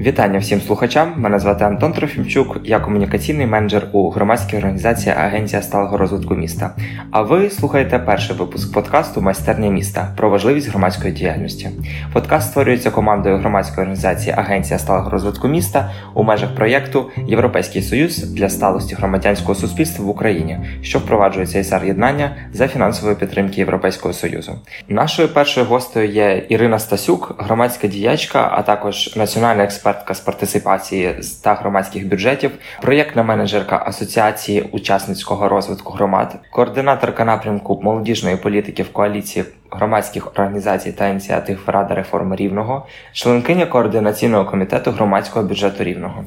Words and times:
Вітання 0.00 0.38
всім 0.38 0.60
слухачам. 0.60 1.14
Мене 1.16 1.38
звати 1.38 1.64
Антон 1.64 1.92
Трофімчук, 1.92 2.56
я 2.64 2.80
комунікаційний 2.80 3.46
менеджер 3.46 3.88
у 3.92 4.10
громадській 4.10 4.56
організації 4.56 5.14
Агенція 5.18 5.62
сталого 5.62 5.98
розвитку 5.98 6.34
міста. 6.34 6.70
А 7.10 7.22
ви 7.22 7.50
слухаєте 7.50 7.98
перший 7.98 8.36
випуск 8.36 8.74
подкасту 8.74 9.20
Майстерня 9.20 9.70
міста 9.70 10.08
про 10.16 10.30
важливість 10.30 10.68
громадської 10.68 11.12
діяльності. 11.12 11.70
Подкаст 12.12 12.50
створюється 12.50 12.90
командою 12.90 13.36
громадської 13.36 13.80
організації 13.80 14.34
Агенція 14.38 14.78
сталого 14.78 15.10
розвитку 15.10 15.48
міста 15.48 15.90
у 16.14 16.22
межах 16.22 16.54
проєкту 16.54 17.10
Європейський 17.26 17.82
Союз 17.82 18.18
для 18.18 18.48
сталості 18.48 18.94
громадянського 18.94 19.54
суспільства 19.54 20.04
в 20.04 20.08
Україні, 20.08 20.58
що 20.82 20.98
впроваджується 20.98 21.58
ІСАР 21.58 21.84
єднання 21.84 22.36
за 22.52 22.68
фінансової 22.68 23.16
підтримки 23.16 23.60
Європейського 23.60 24.14
союзу. 24.14 24.58
Нашою 24.88 25.28
першою 25.28 25.66
гостею 25.66 26.08
є 26.08 26.46
Ірина 26.48 26.78
Стасюк, 26.78 27.34
громадська 27.38 27.86
діячка, 27.86 28.50
а 28.52 28.62
також 28.62 29.16
національна 29.16 29.64
експерт 29.64 29.83
експертка 29.84 30.14
з 30.14 30.20
партиципації 30.20 31.14
та 31.42 31.54
громадських 31.54 32.08
бюджетів, 32.08 32.50
проєктна 32.82 33.22
менеджерка 33.22 33.82
Асоціації 33.86 34.62
учасницького 34.72 35.48
розвитку 35.48 35.92
громад, 35.92 36.34
координаторка 36.50 37.24
напрямку 37.24 37.80
молодіжної 37.82 38.36
політики 38.36 38.82
в 38.82 38.92
коаліції 38.92 39.44
громадських 39.70 40.26
організацій 40.26 40.92
та 40.92 41.08
ініціатив 41.08 41.62
Рада 41.66 41.94
реформи 41.94 42.36
Рівного, 42.36 42.86
членкиня 43.12 43.66
координаційного 43.66 44.44
комітету 44.44 44.90
громадського 44.90 45.46
бюджету 45.46 45.84
Рівного. 45.84 46.24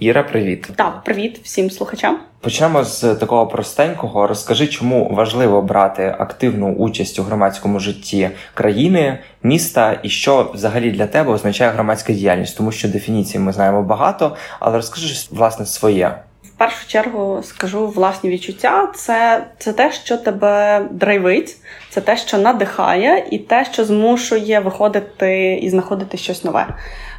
Іра, 0.00 0.22
привіт. 0.22 0.68
Так, 0.76 1.02
привіт 1.04 1.40
всім 1.42 1.70
слухачам. 1.70 2.18
Почнемо 2.40 2.84
з 2.84 3.14
такого 3.14 3.46
простенького. 3.46 4.26
Розкажи, 4.26 4.66
чому 4.66 5.08
важливо 5.14 5.62
брати 5.62 6.14
активну 6.18 6.74
участь 6.74 7.18
у 7.18 7.22
громадському 7.22 7.80
житті 7.80 8.30
країни, 8.54 9.18
міста 9.42 10.00
і 10.02 10.08
що 10.08 10.50
взагалі 10.54 10.90
для 10.90 11.06
тебе 11.06 11.32
означає 11.32 11.70
громадська 11.70 12.12
діяльність, 12.12 12.56
тому 12.56 12.72
що 12.72 12.88
дефініцій 12.88 13.38
ми 13.38 13.52
знаємо 13.52 13.82
багато, 13.82 14.36
але 14.60 14.76
розкажи 14.76 15.28
власне 15.30 15.66
своє. 15.66 16.14
В 16.44 16.50
першу 16.50 16.88
чергу 16.88 17.42
скажу 17.42 17.86
власні 17.86 18.30
відчуття. 18.30 18.92
Це 18.94 19.46
це 19.58 19.72
те, 19.72 19.92
що 19.92 20.16
тебе 20.16 20.84
драйвить, 20.90 21.56
це 21.90 22.00
те, 22.00 22.16
що 22.16 22.38
надихає, 22.38 23.26
і 23.30 23.38
те, 23.38 23.66
що 23.72 23.84
змушує 23.84 24.60
виходити 24.60 25.54
і 25.62 25.70
знаходити 25.70 26.16
щось 26.16 26.44
нове. 26.44 26.66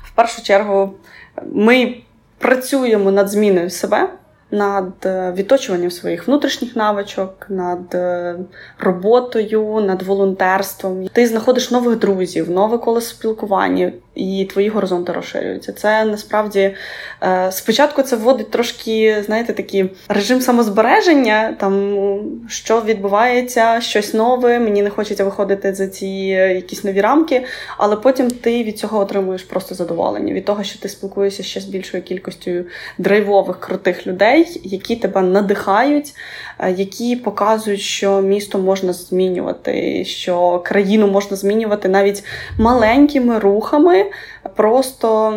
В 0.04 0.12
першу 0.12 0.44
чергу 0.44 0.94
ми 1.54 1.96
працюємо 2.42 3.12
над 3.12 3.30
зміною 3.30 3.70
себе 3.70 4.10
над 4.52 4.94
е, 5.06 5.34
відточуванням 5.38 5.92
своїх 5.92 6.28
внутрішніх 6.28 6.76
навичок, 6.76 7.46
над 7.50 7.96
е, 7.96 8.36
роботою, 8.80 9.82
над 9.82 10.02
волонтерством. 10.02 11.08
Ти 11.08 11.28
знаходиш 11.28 11.72
нових 11.72 12.00
друзів, 12.00 12.52
нове 12.52 12.78
коло 12.78 13.02
спілкування, 13.02 13.92
і 14.16 14.48
твої 14.52 14.70
горизонти 14.70 15.12
розширюються. 15.12 15.74
Це 15.74 16.06
насправді 16.06 16.76
е, 17.24 17.52
спочатку 17.52 18.02
це 18.02 18.16
вводить 18.16 18.52
трошки, 18.52 19.24
знаєте, 19.26 19.54
такий 19.54 19.90
режим 20.10 20.42
самозбереження, 20.42 21.56
там 21.60 21.98
що 22.48 22.82
відбувається, 22.82 23.82
щось 23.82 24.14
нове. 24.14 24.60
Мені 24.60 24.82
не 24.82 24.90
хочеться 24.90 25.24
виходити 25.24 25.74
за 25.74 25.88
ці 25.88 26.08
якісь 26.08 26.84
нові 26.84 27.02
рамки, 27.02 27.44
але 27.78 27.96
потім 27.96 28.32
ти 28.32 28.64
від 28.64 28.80
цього 28.80 29.00
отримуєш 29.00 29.44
просто 29.44 29.76
задоволення 29.76 30.34
від 30.34 30.46
того, 30.46 30.64
що 30.64 30.80
ти 30.80 30.90
спілкуєшся 30.90 31.44
ще 31.44 31.60
з 31.60 31.66
більшою 31.66 32.04
кількістю 32.04 32.52
драйвових 32.98 33.60
крутих 33.60 34.08
людей 34.08 34.12
людей, 34.12 34.62
які 34.64 34.96
тебе 34.96 35.22
надихають, 35.22 36.14
е, 36.60 36.72
які 36.72 37.16
показують, 37.16 37.82
що 37.82 38.22
місто 38.22 38.60
можна 38.60 38.94
змінювати, 38.94 40.06
що 40.06 40.60
країну 40.66 41.08
можна 41.08 41.38
змінювати 41.38 41.90
навіть 41.90 42.24
маленькими 42.60 43.40
рухами, 43.40 44.01
просто 44.56 45.34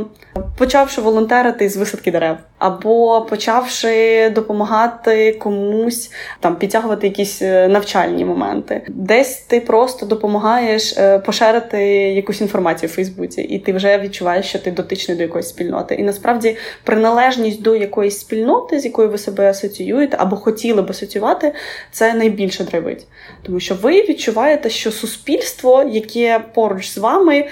почавши 0.58 1.00
волонтерити 1.00 1.68
з 1.68 1.76
висадки 1.76 2.10
дерев 2.10 2.36
або 2.64 3.26
почавши 3.30 4.28
допомагати 4.34 5.32
комусь 5.32 6.12
там 6.40 6.56
підтягувати 6.56 7.06
якісь 7.06 7.42
е, 7.42 7.68
навчальні 7.68 8.24
моменти. 8.24 8.83
Десь 8.89 9.36
ти 9.36 9.61
просто 9.61 10.06
допомагаєш 10.06 10.98
е, 10.98 11.18
поширити 11.18 11.78
якусь 11.92 12.40
інформацію 12.40 12.90
в 12.90 12.92
Фейсбуці, 12.92 13.42
і 13.42 13.58
ти 13.58 13.72
вже 13.72 13.98
відчуваєш, 13.98 14.46
що 14.46 14.58
ти 14.58 14.70
дотичний 14.70 15.16
до 15.16 15.22
якоїсь 15.22 15.48
спільноти. 15.48 15.94
І 15.94 16.02
насправді 16.02 16.56
приналежність 16.84 17.62
до 17.62 17.77
якоїсь 17.77 18.18
спільноти, 18.18 18.80
з 18.80 18.84
якою 18.84 19.08
ви 19.08 19.18
себе 19.18 19.50
асоціюєте, 19.50 20.16
або 20.20 20.36
хотіли 20.36 20.83
б 20.83 20.90
асоціювати, 20.90 21.52
це 21.90 22.14
найбільше 22.14 22.64
драйвить. 22.64 23.06
Тому 23.42 23.60
що 23.60 23.74
ви 23.74 23.92
відчуваєте, 23.92 24.70
що 24.70 24.90
суспільство, 24.90 25.83
яке 25.92 26.40
поруч 26.55 26.89
з 26.89 26.98
вами, 26.98 27.36
е, 27.36 27.46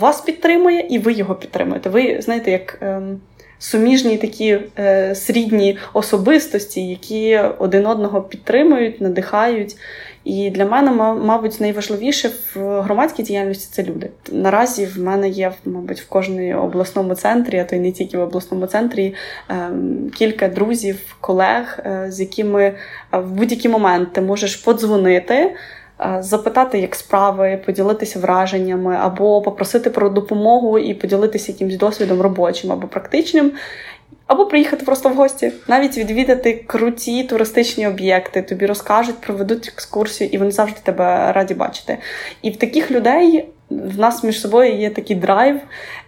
вас 0.00 0.20
підтримує, 0.20 0.86
і 0.90 0.98
ви 0.98 1.12
його 1.12 1.34
підтримуєте. 1.34 1.90
Ви 1.90 2.20
знаєте, 2.20 2.50
як. 2.50 2.78
Суміжні 3.62 4.16
такі 4.16 4.58
е, 4.78 5.14
срідні 5.14 5.78
особистості, 5.92 6.88
які 6.88 7.40
один 7.58 7.86
одного 7.86 8.22
підтримують, 8.22 9.00
надихають. 9.00 9.76
І 10.24 10.50
для 10.50 10.64
мене, 10.64 10.90
мабуть, 11.14 11.60
найважливіше 11.60 12.30
в 12.54 12.80
громадській 12.80 13.22
діяльності 13.22 13.68
це 13.72 13.82
люди. 13.82 14.10
Наразі 14.32 14.86
в 14.86 14.98
мене 14.98 15.28
є, 15.28 15.52
мабуть, 15.64 16.00
в 16.00 16.08
кожній 16.08 16.54
обласному 16.54 17.14
центрі, 17.14 17.58
а 17.58 17.64
то 17.64 17.76
й 17.76 17.80
не 17.80 17.92
тільки 17.92 18.18
в 18.18 18.20
обласному 18.20 18.66
центрі, 18.66 19.14
ем, 19.48 20.10
кілька 20.16 20.48
друзів, 20.48 21.16
колег, 21.20 21.78
е, 21.86 22.06
з 22.08 22.20
якими 22.20 22.62
е, 22.64 22.74
в 23.18 23.30
будь-який 23.30 23.70
момент 23.70 24.12
ти 24.12 24.20
можеш 24.20 24.56
подзвонити. 24.56 25.54
Е, 26.04 26.22
запитати, 26.22 26.78
як 26.78 26.94
справи, 26.94 27.60
поділитися 27.66 28.18
враженнями, 28.18 28.96
або 29.00 29.42
попросити 29.42 29.90
про 29.90 30.08
допомогу 30.08 30.78
і 30.78 30.94
поділитися 30.94 31.52
якимось 31.52 31.76
досвідом 31.76 32.20
робочим 32.20 32.72
або 32.72 32.86
практичним. 32.88 33.52
Або 34.26 34.46
приїхати 34.46 34.84
просто 34.84 35.08
в 35.08 35.14
гості, 35.14 35.52
навіть 35.68 35.98
відвідати 35.98 36.64
круті 36.66 37.24
туристичні 37.24 37.86
об'єкти, 37.86 38.42
тобі 38.42 38.66
розкажуть, 38.66 39.18
проведуть 39.20 39.68
екскурсію, 39.68 40.30
і 40.32 40.38
вони 40.38 40.50
завжди 40.50 40.78
тебе 40.82 41.32
раді 41.32 41.54
бачити. 41.54 41.98
І 42.42 42.50
в 42.50 42.56
таких 42.56 42.90
людей 42.90 43.48
в 43.94 43.98
нас 43.98 44.24
між 44.24 44.40
собою 44.40 44.76
є 44.76 44.90
такий 44.90 45.16
драйв, 45.16 45.60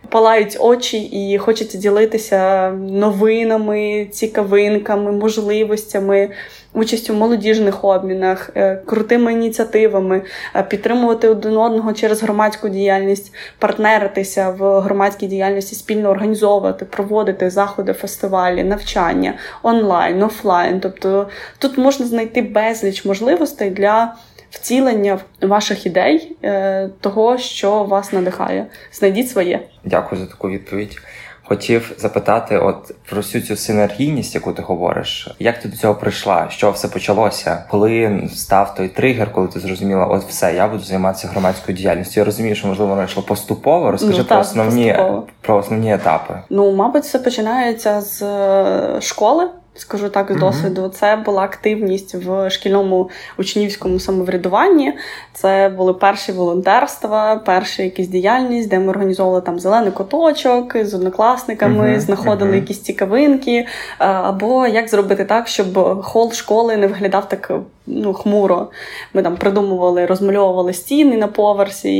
палають 0.08 0.56
очі 0.60 0.98
і 0.98 1.38
хочеться 1.38 1.78
ділитися 1.78 2.70
новинами, 2.70 4.06
цікавинками, 4.12 5.12
можливостями 5.12 6.30
участю 6.74 7.14
в 7.14 7.16
молодіжних 7.16 7.84
обмінах, 7.84 8.50
е, 8.56 8.76
крутими 8.86 9.32
ініціативами, 9.32 10.22
е, 10.56 10.62
підтримувати 10.62 11.28
один 11.28 11.56
одного 11.56 11.92
через 11.92 12.22
громадську 12.22 12.68
діяльність, 12.68 13.34
партнеритися 13.58 14.50
в 14.50 14.80
громадській 14.80 15.26
діяльності, 15.26 15.74
спільно 15.74 16.10
організовувати, 16.10 16.84
проводити 16.84 17.50
заходи, 17.50 17.92
фестивалі, 17.92 18.64
навчання 18.64 19.34
онлайн, 19.62 20.22
офлайн. 20.22 20.80
Тобто 20.80 21.28
тут 21.58 21.78
можна 21.78 22.06
знайти 22.06 22.42
безліч 22.42 23.04
можливостей 23.04 23.70
для. 23.70 24.14
Втілення 24.54 25.18
ваших 25.42 25.86
ідей, 25.86 26.36
е, 26.44 26.88
того, 27.00 27.38
що 27.38 27.84
вас 27.84 28.12
надихає, 28.12 28.66
знайдіть 28.92 29.30
своє. 29.30 29.60
Дякую 29.84 30.20
за 30.20 30.26
таку 30.26 30.50
відповідь. 30.50 30.98
Хотів 31.46 31.92
запитати, 31.98 32.58
от 32.58 32.94
про 33.10 33.16
всю 33.16 33.44
цю 33.44 33.56
синергійність, 33.56 34.34
яку 34.34 34.52
ти 34.52 34.62
говориш, 34.62 35.28
як 35.38 35.60
ти 35.60 35.68
до 35.68 35.76
цього 35.76 35.94
прийшла? 35.94 36.46
Що 36.50 36.70
все 36.70 36.88
почалося? 36.88 37.64
Коли 37.70 38.22
став 38.34 38.74
той 38.74 38.88
тригер, 38.88 39.32
коли 39.32 39.48
ти 39.48 39.60
зрозуміла, 39.60 40.06
от 40.06 40.24
все, 40.24 40.54
я 40.54 40.68
буду 40.68 40.82
займатися 40.82 41.28
громадською 41.28 41.76
діяльністю. 41.76 42.20
Я 42.20 42.24
розумію, 42.24 42.54
що 42.54 42.68
можливо 42.68 42.90
воно 42.90 43.04
йшло 43.04 43.22
поступово. 43.22 43.90
Розкажи 43.90 44.18
ну, 44.18 44.24
про 44.24 44.38
основні 44.38 44.88
поступово. 44.88 45.26
про 45.40 45.56
основні 45.56 45.94
етапи. 45.94 46.34
Ну, 46.50 46.72
мабуть, 46.72 47.02
все 47.02 47.18
починається 47.18 48.00
з 48.00 48.22
е, 48.22 49.00
школи. 49.00 49.48
Скажу 49.76 50.08
так 50.08 50.32
з 50.32 50.36
досвіду, 50.36 50.82
mm-hmm. 50.82 50.90
це 50.90 51.16
була 51.16 51.42
активність 51.42 52.14
в 52.14 52.50
шкільному 52.50 53.10
учнівському 53.38 53.98
самоврядуванні. 53.98 54.92
Це 55.32 55.68
були 55.76 55.94
перші 55.94 56.32
волонтерства, 56.32 57.36
перша 57.36 57.82
якісь 57.82 58.08
діяльність, 58.08 58.68
де 58.68 58.78
ми 58.78 58.88
організовували 58.88 59.40
там 59.40 59.60
зелений 59.60 59.90
коточок 59.90 60.76
з 60.84 60.94
однокласниками, 60.94 61.84
mm-hmm. 61.84 62.00
знаходили 62.00 62.50
mm-hmm. 62.50 62.54
якісь 62.60 62.80
цікавинки. 62.80 63.52
Е, 63.52 63.66
або 63.98 64.66
як 64.66 64.88
зробити 64.88 65.24
так, 65.24 65.48
щоб 65.48 66.02
хол 66.02 66.32
школи 66.32 66.76
не 66.76 66.86
виглядав 66.86 67.28
так 67.28 67.52
ну, 67.86 68.14
хмуро. 68.14 68.68
Ми 69.14 69.22
там 69.22 69.36
придумували, 69.36 70.06
розмальовували 70.06 70.72
стіни 70.72 71.16
на 71.16 71.26
поверсі, 71.26 71.98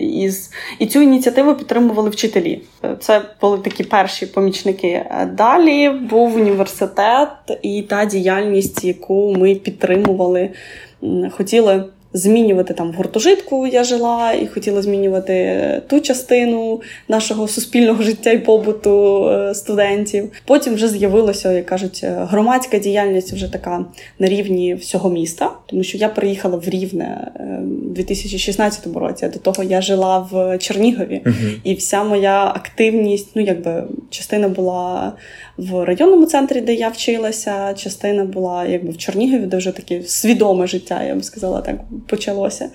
і, 0.00 0.30
і 0.78 0.86
цю 0.86 1.00
ініціативу 1.00 1.54
підтримували 1.54 2.10
вчителі. 2.10 2.62
Це 3.00 3.22
були 3.40 3.58
такі 3.58 3.84
перші 3.84 4.26
помічники. 4.26 5.06
Далі 5.32 5.90
був 5.90 6.36
університет 6.36 7.15
і 7.62 7.82
та 7.82 8.04
діяльність, 8.04 8.84
яку 8.84 9.34
ми 9.34 9.54
підтримували, 9.54 10.50
хотіли 11.30 11.84
змінювати 12.16 12.74
там 12.74 12.92
в 12.92 12.94
гуртожитку. 12.94 13.66
Я 13.66 13.84
жила 13.84 14.32
і 14.32 14.46
хотіла 14.46 14.82
змінювати 14.82 15.82
ту 15.86 16.00
частину 16.00 16.80
нашого 17.08 17.48
суспільного 17.48 18.02
життя 18.02 18.30
і 18.30 18.38
побуту 18.38 19.28
е, 19.28 19.54
студентів. 19.54 20.32
Потім 20.44 20.74
вже 20.74 20.88
з'явилося, 20.88 21.52
як 21.52 21.66
кажуть, 21.66 22.04
громадська 22.04 22.78
діяльність 22.78 23.32
вже 23.32 23.52
така 23.52 23.84
на 24.18 24.28
рівні 24.28 24.74
всього 24.74 25.10
міста, 25.10 25.50
тому 25.66 25.82
що 25.82 25.98
я 25.98 26.08
приїхала 26.08 26.56
в 26.56 26.68
Рівне 26.68 27.30
у 27.86 27.88
2016 27.94 28.86
році. 28.94 29.24
а 29.24 29.28
До 29.28 29.38
того 29.38 29.62
я 29.62 29.80
жила 29.80 30.18
в 30.18 30.58
Чернігові, 30.58 31.22
uh-huh. 31.24 31.58
і 31.64 31.74
вся 31.74 32.04
моя 32.04 32.44
активність, 32.44 33.28
ну 33.34 33.42
якби 33.42 33.84
частина 34.10 34.48
була 34.48 35.12
в 35.56 35.84
районному 35.84 36.26
центрі, 36.26 36.60
де 36.60 36.74
я 36.74 36.88
вчилася. 36.88 37.74
Частина 37.74 38.24
була 38.24 38.66
якби 38.66 38.90
в 38.90 38.98
Чернігові, 38.98 39.46
де 39.46 39.56
вже 39.56 39.72
таке 39.72 40.02
свідоме 40.02 40.66
життя, 40.66 41.02
я 41.02 41.14
б 41.14 41.24
сказала, 41.24 41.60
так 41.60 41.76
почалося. 42.06 42.70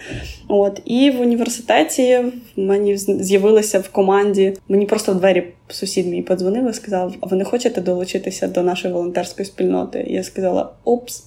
От 0.47 0.81
і 0.85 1.11
в 1.11 1.21
університеті 1.21 2.17
в 2.55 2.61
мені 2.61 2.97
з'явилися 2.97 3.79
в 3.79 3.89
команді. 3.89 4.53
Мені 4.69 4.85
просто 4.85 5.11
в 5.11 5.15
двері 5.15 5.43
сусід 5.67 6.07
мій 6.07 6.21
подзвонив 6.21 6.69
і 6.69 6.73
сказав: 6.73 7.13
А 7.21 7.27
ви 7.27 7.37
не 7.37 7.43
хочете 7.43 7.81
долучитися 7.81 8.47
до 8.47 8.63
нашої 8.63 8.93
волонтерської 8.93 9.45
спільноти? 9.45 10.05
Я 10.07 10.23
сказала: 10.23 10.73
Опс. 10.83 11.23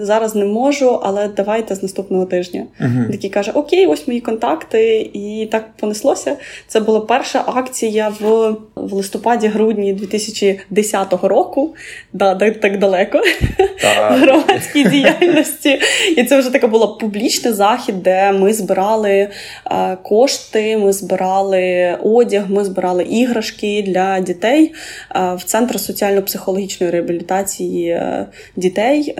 Зараз 0.00 0.34
не 0.34 0.44
можу, 0.44 1.00
але 1.02 1.28
давайте 1.28 1.74
з 1.74 1.82
наступного 1.82 2.26
тижня. 2.26 2.66
Uh-huh. 2.80 3.10
Такий 3.10 3.30
каже: 3.30 3.50
Окей, 3.54 3.86
ось 3.86 4.08
мої 4.08 4.20
контакти, 4.20 5.10
і 5.12 5.48
так 5.52 5.76
понеслося. 5.76 6.36
Це 6.66 6.80
була 6.80 7.00
перша 7.00 7.42
акція 7.46 8.12
в 8.20 8.56
в 8.74 8.92
листопаді-грудні 8.92 9.92
2010 9.92 11.12
року. 11.22 11.74
Да, 12.12 12.34
Так 12.34 12.78
далеко 12.78 13.18
в 14.10 14.14
громадській 14.14 14.84
діяльності. 14.84 15.80
І 16.16 16.24
це 16.24 16.38
вже 16.38 16.52
така 16.52 16.66
була 16.66 16.86
публічний 16.86 17.54
захід, 17.54 18.02
де 18.02 18.32
ми 18.32 18.52
збирали 18.52 19.28
е, 19.70 19.96
кошти, 20.02 20.76
ми 20.76 20.92
збирали 20.92 21.96
одяг, 22.02 22.50
ми 22.50 22.64
збирали 22.64 23.02
іграшки 23.02 23.84
для 23.86 24.20
дітей 24.20 24.72
е, 25.16 25.34
в 25.34 25.42
центр 25.44 25.80
соціально-психологічної 25.80 26.92
реабілітації 26.92 27.88
е, 27.88 28.26
дітей 28.56 29.14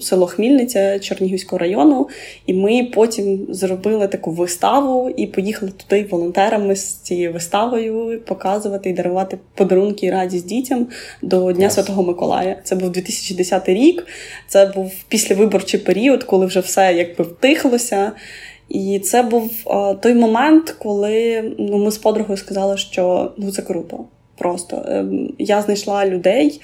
село 0.00 0.26
Хмільниця 0.26 0.98
Чернігівського 0.98 1.58
району. 1.58 2.08
І 2.46 2.54
ми 2.54 2.90
потім 2.94 3.46
зробили 3.48 4.08
таку 4.08 4.30
виставу 4.30 5.10
і 5.16 5.26
поїхали 5.26 5.72
туди 5.72 6.06
волонтерами 6.10 6.76
з 6.76 6.84
цією 6.84 7.32
виставою 7.32 8.20
показувати 8.20 8.90
і 8.90 8.92
дарувати 8.92 9.38
подарунки 9.54 10.06
і 10.06 10.10
радість 10.10 10.46
дітям 10.46 10.86
до 11.22 11.52
Дня 11.52 11.66
yes. 11.66 11.70
Святого 11.70 12.02
Миколая. 12.02 12.56
Це 12.64 12.74
був 12.74 12.90
2010 12.90 13.68
рік. 13.68 14.06
Це 14.48 14.66
був 14.66 14.92
післявиборчий 15.08 15.80
період, 15.80 16.24
коли 16.24 16.46
вже 16.46 16.60
все 16.60 16.94
якби 16.94 17.24
втихлося. 17.24 18.12
І 18.68 18.98
це 18.98 19.22
був 19.22 19.50
а, 19.66 19.94
той 19.94 20.14
момент, 20.14 20.70
коли 20.78 21.44
ну, 21.58 21.78
ми 21.78 21.90
з 21.90 21.98
подругою 21.98 22.36
сказали, 22.36 22.76
що 22.76 23.32
ну 23.36 23.50
це 23.50 23.62
круто. 23.62 24.04
Просто 24.38 24.84
ем, 24.88 25.34
я 25.38 25.62
знайшла 25.62 26.06
людей 26.06 26.60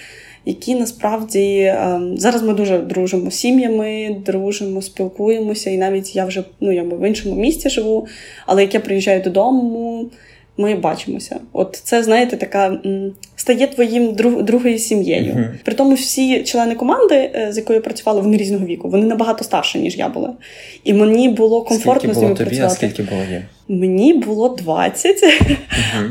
які 0.48 0.74
насправді 0.74 1.60
ем, 1.60 2.18
зараз 2.18 2.42
ми 2.42 2.54
дуже 2.54 2.78
дружимо 2.78 3.30
з 3.30 3.34
сім'ями, 3.34 4.16
дружимо, 4.26 4.82
спілкуємося, 4.82 5.70
і 5.70 5.78
навіть 5.78 6.16
я 6.16 6.24
вже 6.24 6.44
ну 6.60 6.72
якби 6.72 6.96
в 6.96 7.08
іншому 7.08 7.34
місті 7.34 7.68
живу, 7.68 8.06
але 8.46 8.62
як 8.62 8.74
я 8.74 8.80
приїжджаю 8.80 9.22
додому. 9.22 10.06
Ми 10.60 10.74
бачимося. 10.74 11.36
От 11.52 11.80
це, 11.84 12.02
знаєте, 12.02 12.36
така 12.36 12.80
стає 13.36 13.66
твоїм 13.66 14.14
друг, 14.14 14.42
другою 14.42 14.78
сім'єю. 14.78 15.32
Uh-huh. 15.32 15.48
При 15.64 15.74
тому 15.74 15.94
всі 15.94 16.42
члени 16.42 16.74
команди, 16.74 17.14
е, 17.14 17.52
з 17.52 17.56
якою 17.56 17.76
я 17.76 17.82
працювала, 17.82 18.20
вони 18.20 18.36
різного 18.36 18.66
віку. 18.66 18.88
Вони 18.88 19.06
набагато 19.06 19.44
старші, 19.44 19.78
ніж 19.78 19.96
я 19.96 20.08
була. 20.08 20.32
І 20.84 20.92
мені 20.92 21.28
було 21.28 21.62
комфортно 21.62 22.00
скільки 22.00 22.14
з 22.14 22.22
ними 22.22 22.34
тобі, 22.34 22.50
працювати. 22.50 22.72
А 22.72 22.76
скільки 22.76 23.02
було 23.02 23.22
їм? 23.32 23.42
Мені 23.68 24.14
було 24.14 24.48
20, 24.48 25.22
uh-huh. 25.22 25.56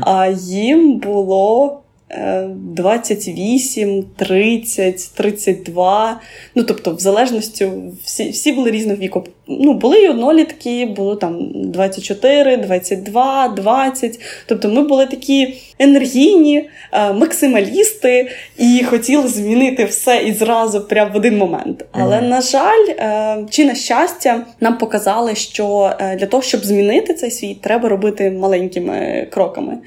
а 0.00 0.26
їм 0.48 0.98
було 0.98 1.80
28, 2.10 4.04
30, 4.16 5.10
32. 5.14 6.20
Ну, 6.54 6.62
тобто, 6.62 6.94
в 6.94 6.98
залежності, 7.00 7.68
всі 8.04 8.30
всі 8.30 8.52
були 8.52 8.70
різного 8.70 8.98
віку. 8.98 9.24
Ну, 9.46 9.74
були 9.74 9.98
й 9.98 10.08
однолітки, 10.08 10.86
було 10.86 11.16
там 11.16 11.50
24, 11.54 12.56
22, 12.56 13.48
20. 13.48 14.20
Тобто, 14.46 14.68
ми 14.68 14.82
були 14.82 15.06
такі 15.06 15.54
енергійні, 15.78 16.68
е, 16.92 17.12
максималісти 17.12 18.30
і 18.58 18.84
хотіли 18.84 19.28
змінити 19.28 19.84
все 19.84 20.22
і 20.26 20.32
зразу 20.32 20.80
прямо 20.80 21.12
в 21.12 21.16
один 21.16 21.38
момент. 21.38 21.84
Але, 21.92 22.16
mm-hmm. 22.16 22.28
на 22.28 22.40
жаль, 22.40 22.88
е, 22.88 23.46
чи 23.50 23.64
на 23.64 23.74
щастя, 23.74 24.46
нам 24.60 24.78
показали, 24.78 25.34
що 25.34 25.92
е, 26.00 26.16
для 26.16 26.26
того, 26.26 26.42
щоб 26.42 26.64
змінити 26.64 27.14
цей 27.14 27.30
світ, 27.30 27.60
треба 27.60 27.88
робити 27.88 28.30
маленькими 28.30 29.26
кроками 29.30 29.78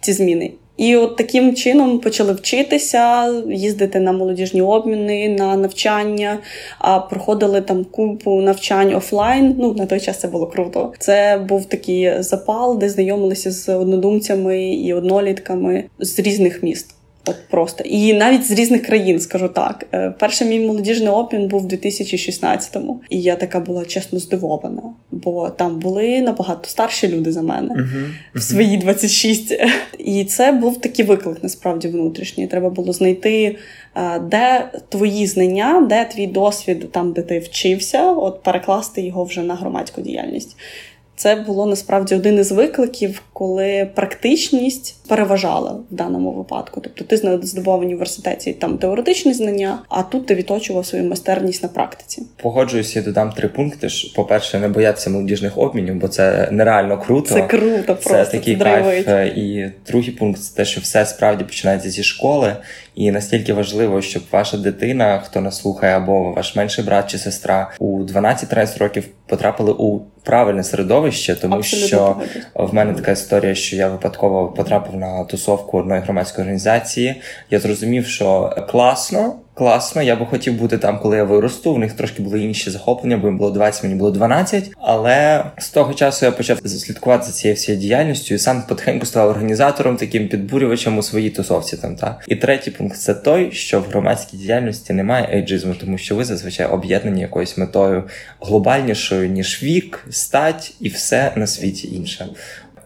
ці 0.00 0.12
зміни. 0.12 0.50
І 0.80 0.96
от 0.96 1.16
таким 1.16 1.54
чином 1.54 1.98
почали 1.98 2.32
вчитися, 2.32 3.32
їздити 3.50 4.00
на 4.00 4.12
молодіжні 4.12 4.62
обміни, 4.62 5.28
на 5.28 5.56
навчання, 5.56 6.38
а 6.78 6.98
проходили 6.98 7.60
там 7.60 7.84
купу 7.84 8.40
навчань 8.40 8.94
офлайн. 8.94 9.54
Ну 9.58 9.74
на 9.74 9.86
той 9.86 10.00
час 10.00 10.20
це 10.20 10.28
було 10.28 10.46
круто. 10.46 10.92
Це 10.98 11.44
був 11.48 11.64
такий 11.64 12.22
запал, 12.22 12.78
де 12.78 12.88
знайомилися 12.88 13.50
з 13.50 13.68
однодумцями 13.68 14.64
і 14.64 14.94
однолітками 14.94 15.84
з 15.98 16.18
різних 16.18 16.62
міст. 16.62 16.94
От 17.30 17.36
просто 17.48 17.84
і 17.84 18.12
навіть 18.12 18.46
з 18.46 18.50
різних 18.50 18.82
країн, 18.82 19.20
скажу 19.20 19.48
так. 19.48 19.86
Е, 19.92 20.14
перший 20.18 20.48
мій 20.48 20.60
молодіжний 20.60 21.08
обмін 21.08 21.48
був 21.48 21.64
у 21.64 21.68
2016-му, 21.68 23.00
і 23.10 23.22
я 23.22 23.36
така 23.36 23.60
була 23.60 23.84
чесно 23.84 24.18
здивована, 24.18 24.82
бо 25.10 25.50
там 25.50 25.78
були 25.78 26.20
набагато 26.20 26.68
старші 26.68 27.08
люди 27.08 27.32
за 27.32 27.42
мене 27.42 27.74
uh-huh. 27.74 28.38
в 28.38 28.42
свої 28.42 28.76
26. 28.76 29.54
І 29.98 30.24
це 30.24 30.52
був 30.52 30.80
такий 30.80 31.04
виклик, 31.04 31.42
насправді 31.42 31.88
внутрішній. 31.88 32.46
Треба 32.46 32.70
було 32.70 32.92
знайти, 32.92 33.56
е, 33.94 34.18
де 34.18 34.70
твої 34.88 35.26
знання, 35.26 35.86
де 35.88 36.04
твій 36.04 36.26
досвід, 36.26 36.92
там 36.92 37.12
де 37.12 37.22
ти 37.22 37.38
вчився, 37.38 38.12
от 38.12 38.42
перекласти 38.42 39.02
його 39.02 39.24
вже 39.24 39.42
на 39.42 39.54
громадську 39.54 40.00
діяльність. 40.00 40.56
Це 41.20 41.36
було 41.36 41.66
насправді 41.66 42.14
один 42.14 42.38
із 42.38 42.52
викликів, 42.52 43.22
коли 43.32 43.88
практичність 43.94 45.08
переважала 45.08 45.70
в 45.90 45.94
даному 45.94 46.32
випадку. 46.32 46.80
Тобто 46.80 47.04
ти 47.04 47.16
здобував 47.42 47.78
в 47.78 47.82
університеті 47.82 48.52
там 48.52 48.78
теоретичні 48.78 49.32
знання, 49.32 49.78
а 49.88 50.02
тут 50.02 50.26
ти 50.26 50.34
відточував 50.34 50.86
свою 50.86 51.04
майстерність 51.04 51.62
на 51.62 51.68
практиці. 51.68 52.22
Погоджуюся, 52.42 53.02
додам 53.02 53.32
три 53.32 53.48
пункти. 53.48 53.88
По 54.16 54.24
перше, 54.24 54.58
не 54.58 54.68
боятися 54.68 55.10
молодіжних 55.10 55.58
обмінів, 55.58 55.94
бо 55.94 56.08
це 56.08 56.48
нереально 56.50 56.98
круто. 56.98 57.28
Це 57.34 57.42
круто, 57.42 57.84
просто 57.84 58.24
це 58.24 58.24
такий 58.24 58.56
це 58.56 58.64
кайф. 58.64 59.36
І 59.36 59.72
другий 59.86 60.10
пункт 60.10 60.40
це 60.40 60.56
те, 60.56 60.64
що 60.64 60.80
все 60.80 61.06
справді 61.06 61.44
починається 61.44 61.90
зі 61.90 62.02
школи, 62.02 62.56
і 62.94 63.10
настільки 63.10 63.52
важливо, 63.52 64.02
щоб 64.02 64.22
ваша 64.32 64.56
дитина, 64.56 65.22
хто 65.24 65.40
нас 65.40 65.60
слухає, 65.60 65.96
або 65.96 66.32
ваш 66.32 66.56
менший 66.56 66.84
брат 66.84 67.10
чи 67.10 67.18
сестра 67.18 67.70
у 67.78 68.02
12-13 68.02 68.78
років 68.78 69.04
потрапили 69.26 69.74
у 69.78 70.00
правильне 70.22 70.64
середовище, 70.64 71.34
тому 71.34 71.56
Абсолютно 71.56 71.86
що 71.88 71.96
погоди. 71.98 72.72
в 72.72 72.74
мене 72.74 72.94
така 72.94 73.10
історія, 73.10 73.54
що 73.54 73.76
я 73.76 73.88
випадково 73.88 74.48
потрапив 74.48 74.96
на 74.96 75.24
тусовку 75.24 75.78
одної 75.78 76.00
громадської 76.00 76.42
організації. 76.42 77.20
Я 77.50 77.60
зрозумів, 77.60 78.06
що 78.06 78.56
класно 78.70 79.34
класно. 79.60 80.02
Я 80.02 80.16
би 80.16 80.26
хотів 80.26 80.54
бути 80.54 80.78
там, 80.78 80.98
коли 80.98 81.16
я 81.16 81.24
виросту. 81.24 81.74
В 81.74 81.78
них 81.78 81.92
трошки 81.92 82.22
були 82.22 82.40
інші 82.40 82.70
захоплення, 82.70 83.16
бо 83.16 83.26
їм 83.26 83.38
було 83.38 83.50
20, 83.50 83.82
мені 83.82 83.94
було 83.94 84.10
12. 84.10 84.70
Але 84.80 85.44
з 85.58 85.70
того 85.70 85.94
часу 85.94 86.26
я 86.26 86.32
почав 86.32 86.58
слідкувати 86.58 87.24
за 87.24 87.32
цією 87.32 87.54
всією 87.54 87.82
діяльністю 87.82 88.34
і 88.34 88.38
сам 88.38 88.62
потихеньку 88.68 89.06
став 89.06 89.28
організатором, 89.28 89.96
таким 89.96 90.28
підбурювачем 90.28 90.98
у 90.98 91.02
своїй 91.02 91.30
тусовці. 91.30 91.76
Там 91.76 91.96
та 91.96 92.18
і 92.28 92.36
третій 92.36 92.70
пункт 92.70 92.96
це 92.96 93.14
той, 93.14 93.52
що 93.52 93.80
в 93.80 93.84
громадській 93.84 94.36
діяльності 94.36 94.92
немає 94.92 95.28
ейджизму, 95.32 95.74
тому 95.74 95.98
що 95.98 96.16
ви 96.16 96.24
зазвичай 96.24 96.66
об'єднані 96.66 97.20
якоюсь 97.20 97.58
метою 97.58 98.04
глобальнішою 98.40 99.28
ніж 99.28 99.62
вік, 99.62 100.04
стать 100.10 100.74
і 100.80 100.88
все 100.88 101.32
на 101.36 101.46
світі 101.46 101.94
інше. 101.94 102.26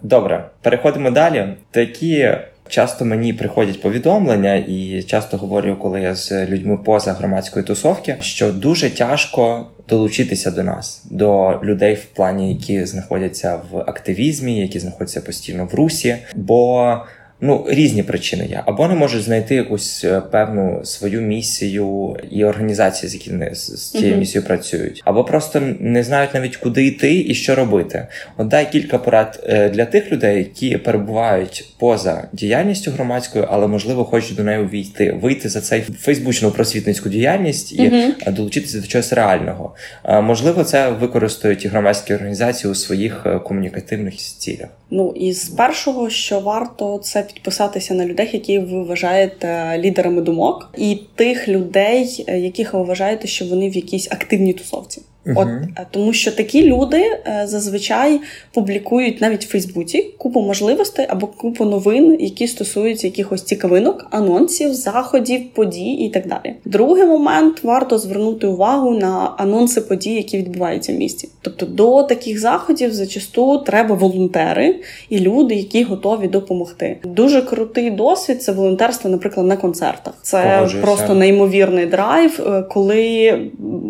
Добре, 0.02 0.44
переходимо 0.62 1.10
далі. 1.10 1.46
Такі 1.70 2.34
Часто 2.68 3.04
мені 3.04 3.32
приходять 3.32 3.82
повідомлення, 3.82 4.54
і 4.54 5.02
часто 5.02 5.36
говорю, 5.36 5.76
коли 5.82 6.00
я 6.00 6.14
з 6.14 6.46
людьми 6.46 6.76
поза 6.76 7.12
громадської 7.12 7.64
тусовки, 7.64 8.16
що 8.20 8.52
дуже 8.52 8.90
тяжко 8.90 9.66
долучитися 9.88 10.50
до 10.50 10.62
нас, 10.62 11.02
до 11.10 11.60
людей 11.64 11.94
в 11.94 12.04
плані, 12.04 12.54
які 12.54 12.84
знаходяться 12.84 13.60
в 13.70 13.78
активізмі, 13.78 14.60
які 14.60 14.78
знаходяться 14.78 15.20
постійно 15.20 15.66
в 15.66 15.74
русі. 15.74 16.16
Бо 16.34 16.96
ну 17.44 17.66
різні 17.68 18.02
причини 18.02 18.46
є, 18.46 18.62
або 18.66 18.88
не 18.88 18.94
можуть 18.94 19.22
знайти 19.22 19.54
якусь 19.54 20.04
е, 20.04 20.20
певну 20.20 20.84
свою 20.84 21.20
місію 21.20 22.16
і 22.30 22.44
організації, 22.44 23.10
з 23.10 23.14
які 23.14 23.30
не 23.30 23.54
з 23.54 23.90
цією 23.90 24.16
місією 24.16 24.46
працюють, 24.46 25.02
або 25.04 25.24
просто 25.24 25.62
не 25.80 26.02
знають 26.02 26.34
навіть 26.34 26.56
куди 26.56 26.86
йти 26.86 27.24
і 27.28 27.34
що 27.34 27.54
робити. 27.54 28.06
От 28.36 28.48
дай 28.48 28.72
кілька 28.72 28.98
порад 28.98 29.44
е, 29.48 29.68
для 29.68 29.84
тих 29.84 30.12
людей, 30.12 30.38
які 30.38 30.76
перебувають 30.76 31.74
поза 31.78 32.28
діяльністю 32.32 32.90
громадською, 32.90 33.48
але 33.50 33.66
можливо 33.66 34.04
хочуть 34.04 34.36
до 34.36 34.44
неї 34.44 34.58
увійти, 34.58 35.12
вийти 35.22 35.48
за 35.48 35.60
цей 35.60 35.80
фейсбучну 35.80 36.50
просвітницьку 36.50 37.08
діяльність 37.08 37.72
і 37.72 37.82
uh 37.82 38.32
долучитися 38.32 38.80
до 38.80 38.86
чогось 38.86 39.12
реального. 39.12 39.74
Можливо, 40.22 40.64
це 40.64 40.90
використають 40.90 41.64
і 41.64 41.68
громадські 41.68 42.14
організації 42.14 42.70
у 42.70 42.74
своїх 42.74 43.26
комунікативних 43.44 44.16
цілях. 44.16 44.68
Ну 44.90 45.12
і 45.16 45.32
з 45.32 45.48
першого, 45.48 46.10
що 46.10 46.40
варто 46.40 46.98
це 46.98 47.22
підписатися 47.34 47.94
на 47.94 48.06
людей, 48.06 48.30
які 48.32 48.58
ви 48.58 48.82
вважаєте 48.82 49.78
лідерами 49.78 50.22
думок, 50.22 50.70
і 50.78 50.98
тих 51.14 51.48
людей, 51.48 52.24
е, 52.28 52.38
яких 52.38 52.74
ви 52.74 52.82
вважаєте, 52.82 53.28
що 53.28 53.44
вони 53.44 53.70
в 53.70 53.76
якійсь 53.76 54.12
активній 54.12 54.52
тусовці. 54.52 55.02
От 55.26 55.48
е, 55.48 55.86
тому, 55.90 56.12
що 56.12 56.32
такі 56.32 56.62
люди 56.62 56.98
е, 56.98 57.42
зазвичай 57.44 58.20
публікують 58.52 59.20
навіть 59.20 59.44
в 59.44 59.48
Фейсбуці 59.48 60.02
купу 60.18 60.40
можливостей 60.40 61.06
або 61.08 61.26
купу 61.26 61.64
новин, 61.64 62.16
які 62.20 62.46
стосуються 62.46 63.06
якихось 63.06 63.42
цікавинок, 63.42 64.06
анонсів, 64.10 64.74
заходів, 64.74 65.50
подій 65.54 65.92
і 65.92 66.08
так 66.08 66.26
далі. 66.26 66.54
Другий 66.64 67.04
момент 67.04 67.64
варто 67.64 67.98
звернути 67.98 68.46
увагу 68.46 68.90
на 68.90 69.34
анонси 69.36 69.80
подій, 69.80 70.14
які 70.14 70.38
відбуваються 70.38 70.92
в 70.92 70.96
місті. 70.96 71.28
Тобто 71.40 71.66
до 71.66 72.02
таких 72.02 72.40
заходів 72.40 72.94
зачасту 72.94 73.58
треба 73.58 73.94
волонтери 73.94 74.76
і 75.08 75.18
люди, 75.18 75.54
які 75.54 75.84
готові 75.84 76.28
допомогти. 76.28 76.96
Дуже 77.04 77.42
крутий 77.42 77.90
досвід 77.90 78.42
це 78.42 78.52
волонтерство, 78.52 79.10
наприклад, 79.10 79.46
на 79.46 79.56
концертах. 79.56 80.14
Це 80.22 80.42
Погоджуюся. 80.54 80.86
просто 80.86 81.14
неймовірний 81.14 81.86
драйв, 81.86 82.40
е, 82.46 82.62
коли 82.62 83.40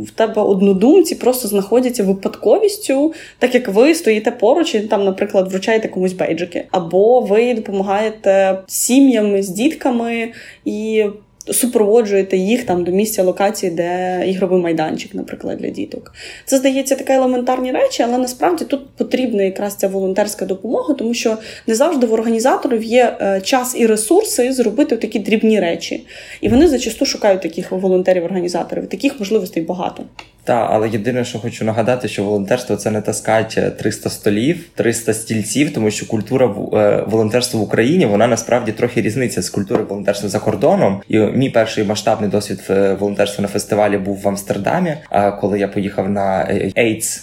в 0.06 0.10
тебе 0.10 0.42
однодумці 0.42 1.14
просто 1.24 1.48
знаходяться 1.48 2.04
випадковістю, 2.04 3.14
так 3.38 3.54
як 3.54 3.68
ви 3.68 3.94
стоїте 3.94 4.30
поруч 4.30 4.74
і 4.74 4.80
там, 4.80 5.04
наприклад, 5.04 5.52
вручаєте 5.52 5.88
комусь 5.88 6.12
бейджики, 6.12 6.64
або 6.70 7.20
ви 7.20 7.54
допомагаєте 7.54 8.58
сім'ям 8.66 9.42
з 9.42 9.48
дітками 9.48 10.32
і 10.64 11.04
супроводжуєте 11.52 12.36
їх 12.36 12.64
там 12.64 12.84
до 12.84 12.90
місця 12.90 13.22
локації, 13.22 13.72
де 13.72 14.22
ігровий 14.26 14.62
майданчик, 14.62 15.14
наприклад, 15.14 15.58
для 15.58 15.68
діток. 15.68 16.12
Це 16.44 16.56
здається 16.56 16.94
таке 16.94 17.14
елементарні 17.14 17.72
речі, 17.72 18.02
але 18.02 18.18
насправді 18.18 18.64
тут 18.64 18.96
потрібна 18.96 19.42
якраз 19.42 19.74
ця 19.74 19.88
волонтерська 19.88 20.44
допомога, 20.44 20.94
тому 20.94 21.14
що 21.14 21.36
не 21.66 21.74
завжди 21.74 22.06
в 22.06 22.12
організаторів 22.12 22.84
є 22.84 23.16
е, 23.20 23.40
час 23.40 23.74
і 23.78 23.86
ресурси 23.86 24.52
зробити 24.52 24.96
такі 24.96 25.18
дрібні 25.18 25.60
речі. 25.60 26.06
І 26.40 26.48
вони 26.48 26.68
зачасту 26.68 27.06
шукають 27.06 27.42
таких 27.42 27.72
волонтерів-організаторів. 27.72 28.86
Таких 28.86 29.20
можливостей 29.20 29.62
багато. 29.62 30.04
Так, 30.44 30.68
але 30.70 30.88
єдине, 30.88 31.24
що 31.24 31.38
хочу 31.38 31.64
нагадати, 31.64 32.08
що 32.08 32.24
волонтерство 32.24 32.76
це 32.76 32.90
не 32.90 33.00
таскать 33.00 33.58
300 33.78 34.10
столів, 34.10 34.64
300 34.74 35.14
стільців, 35.14 35.72
тому 35.74 35.90
що 35.90 36.06
культура 36.06 36.46
е, 36.46 37.04
волонтерства 37.06 37.60
в 37.60 37.62
Україні 37.62 38.06
вона 38.06 38.26
насправді 38.26 38.72
трохи 38.72 39.00
різниця 39.00 39.42
з 39.42 39.50
культури 39.50 39.84
волонтерства 39.84 40.28
за 40.28 40.38
кордоном. 40.38 41.02
І 41.08 41.18
мій 41.34 41.50
перший 41.50 41.84
масштабний 41.84 42.30
досвід 42.30 42.60
е, 42.70 42.94
волонтерства 42.94 43.42
на 43.42 43.48
фестивалі 43.48 43.98
був 43.98 44.20
в 44.20 44.28
Амстердамі. 44.28 44.96
Коли 45.40 45.58
я 45.58 45.68
поїхав 45.68 46.10
на 46.10 46.48
AIDS 46.76 47.20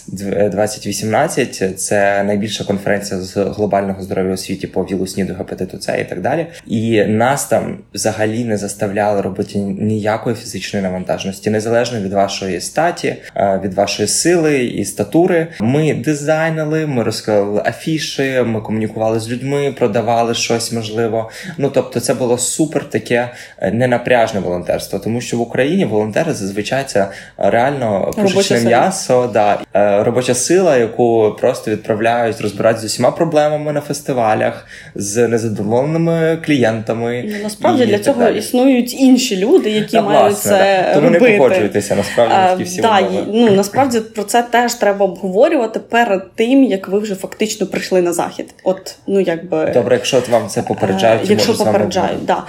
2018, 0.50 1.80
це 1.80 2.22
найбільша 2.22 2.64
конференція 2.64 3.20
з 3.20 3.36
глобального 3.36 4.02
здоров'я 4.02 4.32
у 4.32 4.36
світі 4.36 4.66
по 4.66 4.82
вілусніду, 4.82 5.34
гепатиту 5.34 5.80
С 5.80 6.00
і 6.00 6.04
так 6.04 6.20
далі. 6.20 6.46
І 6.66 7.04
нас 7.04 7.46
там 7.46 7.78
взагалі 7.94 8.44
не 8.44 8.56
заставляли 8.56 9.20
робити 9.20 9.58
ніякої 9.58 10.36
фізичної 10.36 10.82
навантажності, 10.82 11.50
незалежно 11.50 12.00
від 12.00 12.12
вашої 12.12 12.60
статі. 12.60 13.16
Е, 13.36 13.60
від 13.64 13.74
вашої 13.74 14.08
сили 14.08 14.64
і 14.64 14.84
статури. 14.84 15.46
Ми 15.60 15.94
дизайнили, 15.94 16.86
ми 16.86 17.02
розказали 17.02 17.62
афіші, 17.66 18.42
ми 18.46 18.60
комунікували 18.60 19.20
з 19.20 19.30
людьми, 19.30 19.74
продавали 19.78 20.34
щось 20.34 20.72
можливо. 20.72 21.30
Ну 21.58 21.70
тобто, 21.74 22.00
це 22.00 22.14
було 22.14 22.38
супер 22.38 22.90
таке 22.90 23.30
е, 23.58 23.70
ненапряжне 24.02 24.40
волонтерство, 24.40 24.98
тому 24.98 25.20
що 25.20 25.36
в 25.36 25.40
Україні 25.40 25.84
волонтери 25.84 26.34
зазвичай 26.34 26.84
це 26.86 27.08
реально 27.36 28.10
пушечне 28.16 28.60
м'ясо, 28.60 29.30
да 29.32 29.58
е, 29.74 30.04
робоча 30.04 30.34
сила, 30.34 30.76
яку 30.76 31.36
просто 31.40 31.70
відправляють 31.70 32.40
розбиратися 32.40 32.88
з 32.88 32.92
усіма 32.92 33.10
проблемами 33.10 33.72
на 33.72 33.80
фестивалях, 33.80 34.66
з 34.94 35.28
незадоволеними 35.28 36.38
клієнтами. 36.46 37.24
Ну, 37.26 37.34
насправді 37.42 37.82
і 37.82 37.86
для 37.86 37.98
цього 37.98 38.22
далі. 38.22 38.38
існують 38.38 38.94
інші 38.94 39.36
люди, 39.36 39.70
які 39.70 39.96
да, 39.96 40.02
мають 40.02 40.22
власне, 40.22 40.50
це 40.50 40.84
да. 40.88 40.94
тому 40.94 41.06
робити. 41.06 41.30
не 41.30 41.38
погоджуєтеся 41.38 41.96
насправді 41.96 42.34
а, 42.36 42.54
всі 42.64 42.80
да, 42.80 43.00
ну 43.32 43.50
насправді 43.50 44.00
про 44.00 44.24
це 44.24 44.42
теж 44.42 44.74
треба 44.74 45.06
обговорювати 45.06 45.80
перед 45.80 46.34
тим, 46.34 46.64
як 46.64 46.88
ви 46.88 46.98
вже 46.98 47.14
фактично 47.14 47.66
прийшли 47.66 48.02
на 48.02 48.12
захід. 48.12 48.54
От 48.64 48.96
ну 49.06 49.20
якби 49.20 49.70
добре, 49.74 49.94
якщо 49.94 50.18
от 50.18 50.28
вам 50.28 50.48
це 50.48 50.62
попереджають, 50.62 51.30
якщо 51.30 51.54
попереджають, 51.54 52.24
да 52.24 52.44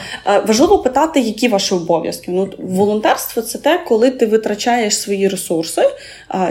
важливо 0.48 0.79
питати, 0.79 1.19
які 1.43 1.53
ваші 1.53 1.75
обов'язки. 1.75 2.31
Ну 2.31 2.50
волонтерство 2.57 3.41
це 3.41 3.57
те, 3.57 3.83
коли 3.88 4.12
ти 4.12 4.25
витрачаєш 4.25 4.97
свої 4.97 5.27
ресурси, 5.27 5.81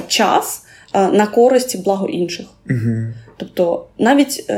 час 0.08 0.62
на 0.94 1.26
користь 1.26 1.84
благо 1.84 2.06
інших. 2.06 2.46
Угу. 2.70 3.06
Тобто 3.37 3.87
навіть. 3.99 4.50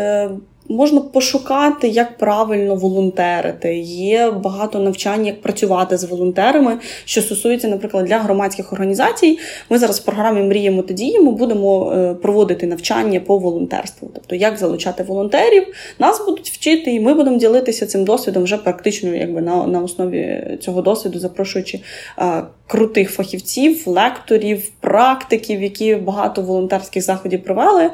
Е, 0.71 0.75
Можна 0.75 1.01
пошукати, 1.01 1.89
як 1.89 2.19
правильно 2.19 2.75
волонтерити. 2.75 3.75
Є 3.79 4.31
багато 4.31 4.79
навчань, 4.79 5.27
як 5.27 5.43
працювати 5.43 5.97
з 5.97 6.05
волонтерами, 6.05 6.79
що 7.05 7.23
стосується, 7.23 7.69
наприклад, 7.69 8.05
для 8.05 8.19
громадських 8.19 8.73
організацій. 8.73 9.39
Ми 9.71 9.79
зараз 9.79 10.01
в 10.01 10.05
програмі 10.05 10.43
Мріємо 10.43 10.83
та 10.83 10.95
діємо 10.95 11.33
будемо 11.33 11.93
е, 11.93 12.15
проводити 12.15 12.67
навчання 12.67 13.21
по 13.21 13.39
волонтерству, 13.39 14.11
тобто 14.15 14.37
як 14.37 14.59
залучати 14.59 15.03
волонтерів. 15.03 15.67
Нас 15.99 16.27
будуть 16.27 16.51
вчити, 16.51 16.95
і 16.95 17.01
ми 17.01 17.15
будемо 17.15 17.37
ділитися 17.37 17.87
цим 17.87 18.05
досвідом 18.05 18.43
вже 18.43 18.57
практично, 18.57 19.15
якби 19.15 19.41
на 19.41 19.67
на 19.67 19.81
основі 19.81 20.45
цього 20.61 20.83
досвіду, 20.83 21.19
запрошуючи 21.19 21.81
а, 22.17 22.43
крутих 22.67 23.11
фахівців, 23.11 23.89
лекторів, 23.89 24.71
практиків, 24.81 25.63
які 25.63 25.95
багато 25.95 26.43
волонтерських 26.43 27.03
заходів 27.03 27.45
провели. 27.45 27.91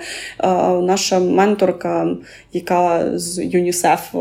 Наша 0.82 1.18
менторка 1.18 2.16
яка 2.52 3.10
з 3.18 3.44
ЮНІСЕФ 3.44 4.14
е, 4.14 4.18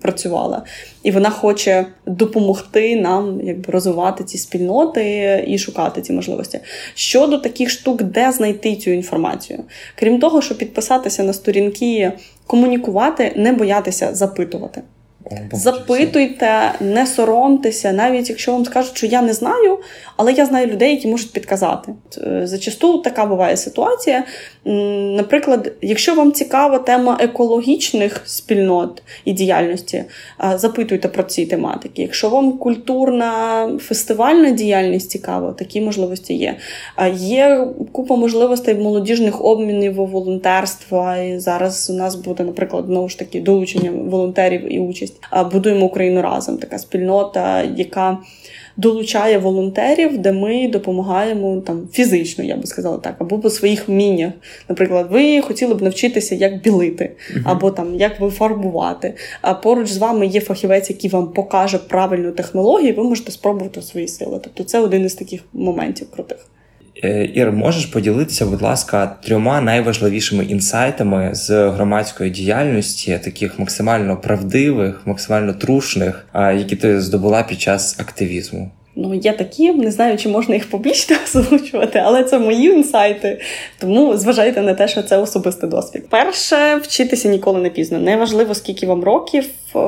працювала, 0.00 0.62
і 1.02 1.10
вона 1.10 1.30
хоче 1.30 1.86
допомогти 2.06 2.96
нам 2.96 3.40
якби 3.44 3.72
розвивати 3.72 4.24
ці 4.24 4.38
спільноти 4.38 5.44
і 5.46 5.58
шукати 5.58 6.02
ці 6.02 6.12
можливості. 6.12 6.60
Щодо 6.94 7.38
таких 7.38 7.70
штук, 7.70 8.02
де 8.02 8.32
знайти 8.32 8.76
цю 8.76 8.90
інформацію, 8.90 9.64
крім 9.94 10.20
того, 10.20 10.42
щоб 10.42 10.58
підписатися 10.58 11.22
на 11.22 11.32
сторінки, 11.32 12.12
комунікувати, 12.46 13.32
не 13.36 13.52
боятися 13.52 14.14
запитувати. 14.14 14.82
Запитуйте, 15.52 16.72
не 16.80 17.06
соромтеся, 17.06 17.92
навіть 17.92 18.30
якщо 18.30 18.52
вам 18.52 18.64
скажуть, 18.64 18.96
що 18.96 19.06
я 19.06 19.22
не 19.22 19.32
знаю, 19.32 19.78
але 20.16 20.32
я 20.32 20.46
знаю 20.46 20.66
людей, 20.66 20.90
які 20.90 21.08
можуть 21.08 21.32
підказати. 21.32 21.92
Е, 22.18 22.46
зачасту 22.46 22.98
така 22.98 23.26
буває 23.26 23.56
ситуація. 23.56 24.24
Наприклад, 25.16 25.72
якщо 25.82 26.14
вам 26.14 26.32
цікава 26.32 26.78
тема 26.78 27.18
екологічних 27.20 28.22
спільнот 28.24 29.02
і 29.24 29.32
діяльності, 29.32 30.04
запитуйте 30.54 31.08
про 31.08 31.22
ці 31.22 31.46
тематики. 31.46 32.02
Якщо 32.02 32.28
вам 32.28 32.58
культурна 32.58 33.70
фестивальна 33.80 34.50
діяльність 34.50 35.10
цікава, 35.10 35.52
такі 35.52 35.80
можливості 35.80 36.34
є. 36.34 36.56
Є 37.14 37.66
купа 37.92 38.16
можливостей 38.16 38.74
молодіжних 38.74 39.44
обмінів 39.44 39.94
волонтерства. 39.94 41.16
І 41.16 41.38
зараз 41.38 41.90
у 41.90 41.92
нас 41.92 42.14
буде, 42.14 42.44
наприклад, 42.44 42.84
знову 42.86 43.08
ж 43.08 43.18
таки 43.18 43.40
долучення 43.40 43.90
волонтерів 43.90 44.72
і 44.72 44.78
участь. 44.78 45.13
Будуємо 45.52 45.86
Україну 45.86 46.22
разом. 46.22 46.58
Така 46.58 46.78
спільнота, 46.78 47.62
яка 47.62 48.18
долучає 48.76 49.38
волонтерів, 49.38 50.18
де 50.18 50.32
ми 50.32 50.68
допомагаємо 50.68 51.60
там 51.60 51.88
фізично, 51.92 52.44
я 52.44 52.56
би 52.56 52.66
сказала 52.66 52.98
так, 52.98 53.14
або 53.18 53.38
по 53.38 53.50
своїх 53.50 53.88
вміннях. 53.88 54.32
Наприклад, 54.68 55.06
ви 55.10 55.40
хотіли 55.40 55.74
б 55.74 55.82
навчитися, 55.82 56.34
як 56.34 56.62
білити, 56.62 57.12
або 57.44 57.70
там 57.70 57.94
як 57.94 58.20
вифарбувати. 58.20 59.14
А 59.42 59.54
поруч 59.54 59.88
з 59.88 59.98
вами 59.98 60.26
є 60.26 60.40
фахівець, 60.40 60.90
який 60.90 61.10
вам 61.10 61.32
покаже 61.32 61.78
правильну 61.78 62.32
технологію, 62.32 62.94
ви 62.94 63.04
можете 63.04 63.32
спробувати 63.32 63.82
свої 63.82 64.08
сили. 64.08 64.40
Тобто, 64.44 64.64
це 64.64 64.80
один 64.80 65.04
із 65.04 65.14
таких 65.14 65.40
моментів 65.52 66.10
крутих. 66.10 66.46
Е, 67.02 67.30
Ір, 67.34 67.52
можеш 67.52 67.86
поділитися, 67.86 68.46
будь 68.46 68.62
ласка, 68.62 69.16
трьома 69.24 69.60
найважливішими 69.60 70.44
інсайтами 70.44 71.30
з 71.32 71.68
громадської 71.68 72.30
діяльності, 72.30 73.20
таких 73.24 73.58
максимально 73.58 74.16
правдивих, 74.16 75.02
максимально 75.04 75.52
трушних, 75.52 76.26
які 76.34 76.76
ти 76.76 77.00
здобула 77.00 77.42
під 77.42 77.60
час 77.60 78.00
активізму? 78.00 78.70
Ну, 78.96 79.14
є 79.14 79.32
такі, 79.32 79.72
не 79.72 79.90
знаю, 79.90 80.16
чи 80.18 80.28
можна 80.28 80.54
їх 80.54 80.70
публічно 80.70 81.16
озвучувати, 81.34 81.98
але 82.04 82.24
це 82.24 82.38
мої 82.38 82.68
інсайти. 82.68 83.40
Тому 83.78 84.16
зважайте 84.16 84.62
на 84.62 84.74
те, 84.74 84.88
що 84.88 85.02
це 85.02 85.18
особистий 85.18 85.70
досвід. 85.70 86.06
Перше, 86.10 86.76
вчитися 86.76 87.28
ніколи 87.28 87.60
не 87.60 87.70
пізно. 87.70 87.98
Неважливо, 87.98 88.54
скільки 88.54 88.86
вам 88.86 89.04
років, 89.04 89.44
е, 89.44 89.78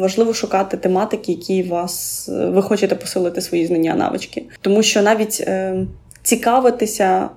важливо 0.00 0.34
шукати 0.34 0.76
тематики, 0.76 1.32
які 1.32 1.62
вас 1.62 2.24
ви 2.28 2.62
хочете 2.62 2.94
посилити 2.94 3.40
свої 3.40 3.66
знання, 3.66 3.94
навички. 3.94 4.42
Тому 4.60 4.82
що 4.82 5.02
навіть 5.02 5.44
е, 5.46 5.86
цікавитися 6.28 7.30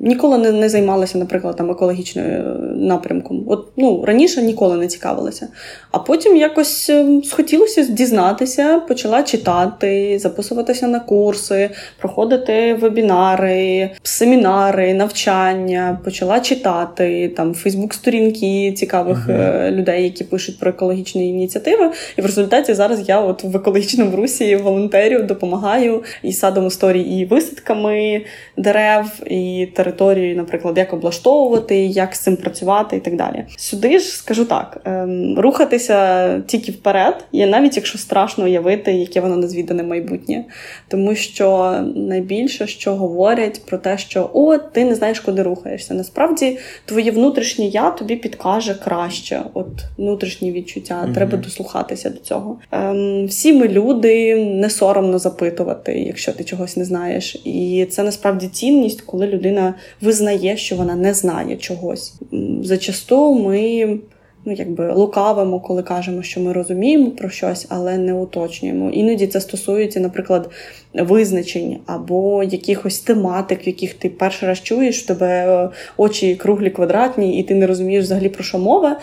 Ніколи 0.00 0.38
не 0.38 0.52
не 0.52 0.68
займалася, 0.68 1.18
наприклад, 1.18 1.56
там 1.56 1.70
екологічною 1.70 2.28
е, 2.28 2.42
напрямком. 2.76 3.44
От 3.46 3.68
ну 3.76 4.04
раніше 4.06 4.42
ніколи 4.42 4.76
не 4.76 4.86
цікавилася. 4.86 5.48
А 5.90 5.98
потім 5.98 6.36
якось 6.36 6.90
ем, 6.90 7.24
схотілося 7.24 7.82
дізнатися, 7.82 8.80
почала 8.88 9.22
читати, 9.22 10.18
записуватися 10.18 10.86
на 10.86 11.00
курси, 11.00 11.70
проходити 12.00 12.74
вебінари, 12.74 13.90
семінари, 14.02 14.94
навчання, 14.94 15.98
почала 16.04 16.40
читати 16.40 17.32
там 17.36 17.54
Фейсбук-сторінки 17.54 18.72
цікавих 18.72 19.28
uh-huh. 19.28 19.70
людей, 19.70 20.04
які 20.04 20.24
пишуть 20.24 20.58
про 20.58 20.70
екологічні 20.70 21.28
ініціативи. 21.28 21.90
І 22.16 22.22
в 22.22 22.26
результаті 22.26 22.74
зараз 22.74 23.08
я 23.08 23.20
от 23.20 23.44
в 23.44 23.56
екологічному 23.56 24.16
русі 24.16 24.56
волонтерю 24.56 25.22
допомагаю 25.22 26.02
і 26.22 26.32
садом 26.32 26.66
історії, 26.66 27.22
і 27.22 27.24
висадками 27.24 28.24
дерев, 28.56 29.22
і 29.26 29.68
території, 29.74 30.34
наприклад, 30.34 30.78
як 30.78 30.92
облаштовувати, 30.92 31.76
як 31.76 32.14
з 32.14 32.18
цим 32.18 32.36
працювати 32.36 32.96
і 32.96 33.00
так 33.00 33.16
далі. 33.16 33.44
Сюди 33.56 33.98
ж 33.98 34.04
скажу 34.04 34.44
так: 34.44 34.80
ем, 34.84 35.38
рухатися 35.38 36.40
тільки 36.46 36.72
вперед, 36.72 37.24
є 37.32 37.46
навіть 37.46 37.76
якщо 37.76 37.98
страшно 37.98 38.44
уявити, 38.44 38.92
яке 38.92 39.20
воно 39.20 39.36
незвідане 39.36 39.82
майбутнє. 39.82 40.44
Тому 40.88 41.14
що 41.14 41.78
найбільше, 41.96 42.66
що 42.66 42.94
говорять 42.94 43.60
про 43.66 43.78
те, 43.78 43.98
що 43.98 44.30
о, 44.32 44.58
ти 44.58 44.84
не 44.84 44.94
знаєш, 44.94 45.20
куди 45.20 45.42
рухаєшся. 45.42 45.94
Насправді, 45.94 46.58
твоє 46.84 47.10
внутрішнє 47.10 47.64
я 47.64 47.90
тобі 47.90 48.16
підкаже 48.16 48.74
краще. 48.84 49.42
От 49.54 49.66
внутрішні 49.98 50.52
відчуття, 50.52 51.04
mm 51.04 51.14
треба 51.18 51.38
дослухатися 51.38 52.10
до 52.10 52.18
цього. 52.18 52.58
Ем, 52.72 53.26
Всі 53.26 53.52
ми 53.52 53.68
люди, 53.68 54.36
не 54.44 54.70
соромно 54.70 55.18
запитувати, 55.18 55.98
якщо 55.98 56.32
ти 56.32 56.44
чогось 56.44 56.76
не 56.76 56.84
знаєш. 56.84 57.36
І 57.44 57.86
це 57.90 58.02
насправді 58.02 58.27
цінність, 58.36 59.00
коли 59.00 59.26
людина 59.26 59.74
визнає, 60.00 60.56
що 60.56 60.76
вона 60.76 60.94
не 60.94 61.14
знає 61.14 61.56
чогось. 61.56 62.14
Зачасту 62.62 63.34
ми 63.34 63.98
ну, 64.44 64.52
якби 64.52 64.92
лукавимо, 64.92 65.60
коли 65.60 65.82
кажемо, 65.82 66.22
що 66.22 66.40
ми 66.40 66.52
розуміємо 66.52 67.10
про 67.10 67.30
щось, 67.30 67.66
але 67.68 67.98
не 67.98 68.14
уточнюємо. 68.14 68.90
Іноді 68.90 69.26
це 69.26 69.40
стосується, 69.40 70.00
наприклад, 70.00 70.50
визначень 70.94 71.78
або 71.86 72.42
якихось 72.42 72.98
тематик, 72.98 73.66
в 73.66 73.68
яких 73.68 73.94
ти 73.94 74.08
перший 74.08 74.48
раз 74.48 74.62
чуєш, 74.62 75.02
в 75.02 75.06
тебе 75.06 75.70
очі 75.96 76.36
круглі, 76.36 76.70
квадратні, 76.70 77.40
і 77.40 77.42
ти 77.42 77.54
не 77.54 77.66
розумієш 77.66 78.04
взагалі 78.04 78.28
про 78.28 78.44
що 78.44 78.58
мова. 78.58 79.00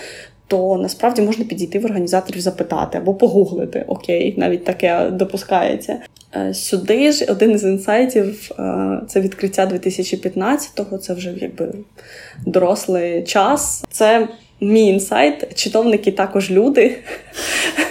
То 0.47 0.77
насправді 0.77 1.21
можна 1.21 1.45
підійти 1.45 1.79
в 1.79 1.85
організаторів 1.85 2.41
запитати 2.41 2.97
або 2.97 3.13
погуглити. 3.13 3.85
Окей, 3.87 4.33
навіть 4.37 4.65
таке 4.65 5.09
допускається. 5.09 5.97
Е, 6.35 6.53
сюди 6.53 7.11
ж 7.11 7.25
один 7.29 7.57
з 7.57 7.63
інсайтів 7.63 8.51
е, 8.59 9.01
це 9.07 9.21
відкриття 9.21 9.65
2015-го, 9.65 10.97
Це 10.97 11.13
вже 11.13 11.33
якби 11.41 11.73
дорослий 12.45 13.23
час. 13.23 13.83
Це 13.91 14.27
Мій 14.61 14.87
інсайт, 14.87 15.55
читовники 15.55 16.11
також 16.11 16.51
люди. 16.51 16.97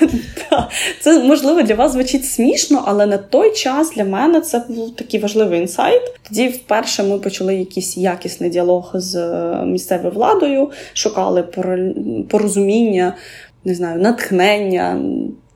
Це 1.00 1.24
можливо 1.24 1.62
для 1.62 1.74
вас 1.74 1.92
звучить 1.92 2.24
смішно, 2.24 2.82
але 2.86 3.06
на 3.06 3.18
той 3.18 3.52
час 3.52 3.92
для 3.94 4.04
мене 4.04 4.40
це 4.40 4.64
був 4.68 4.96
такий 4.96 5.20
важливий 5.20 5.60
інсайт. 5.60 6.02
Тоді, 6.28 6.48
вперше, 6.48 7.02
ми 7.02 7.18
почали 7.18 7.54
якийсь 7.54 7.96
якісний 7.96 8.50
діалог 8.50 8.90
з 8.94 9.16
е, 9.16 9.64
місцевою 9.66 10.14
владою, 10.14 10.70
шукали 10.94 11.42
порозуміння, 12.28 13.14
не 13.64 13.74
знаю, 13.74 14.00
натхнення 14.00 15.00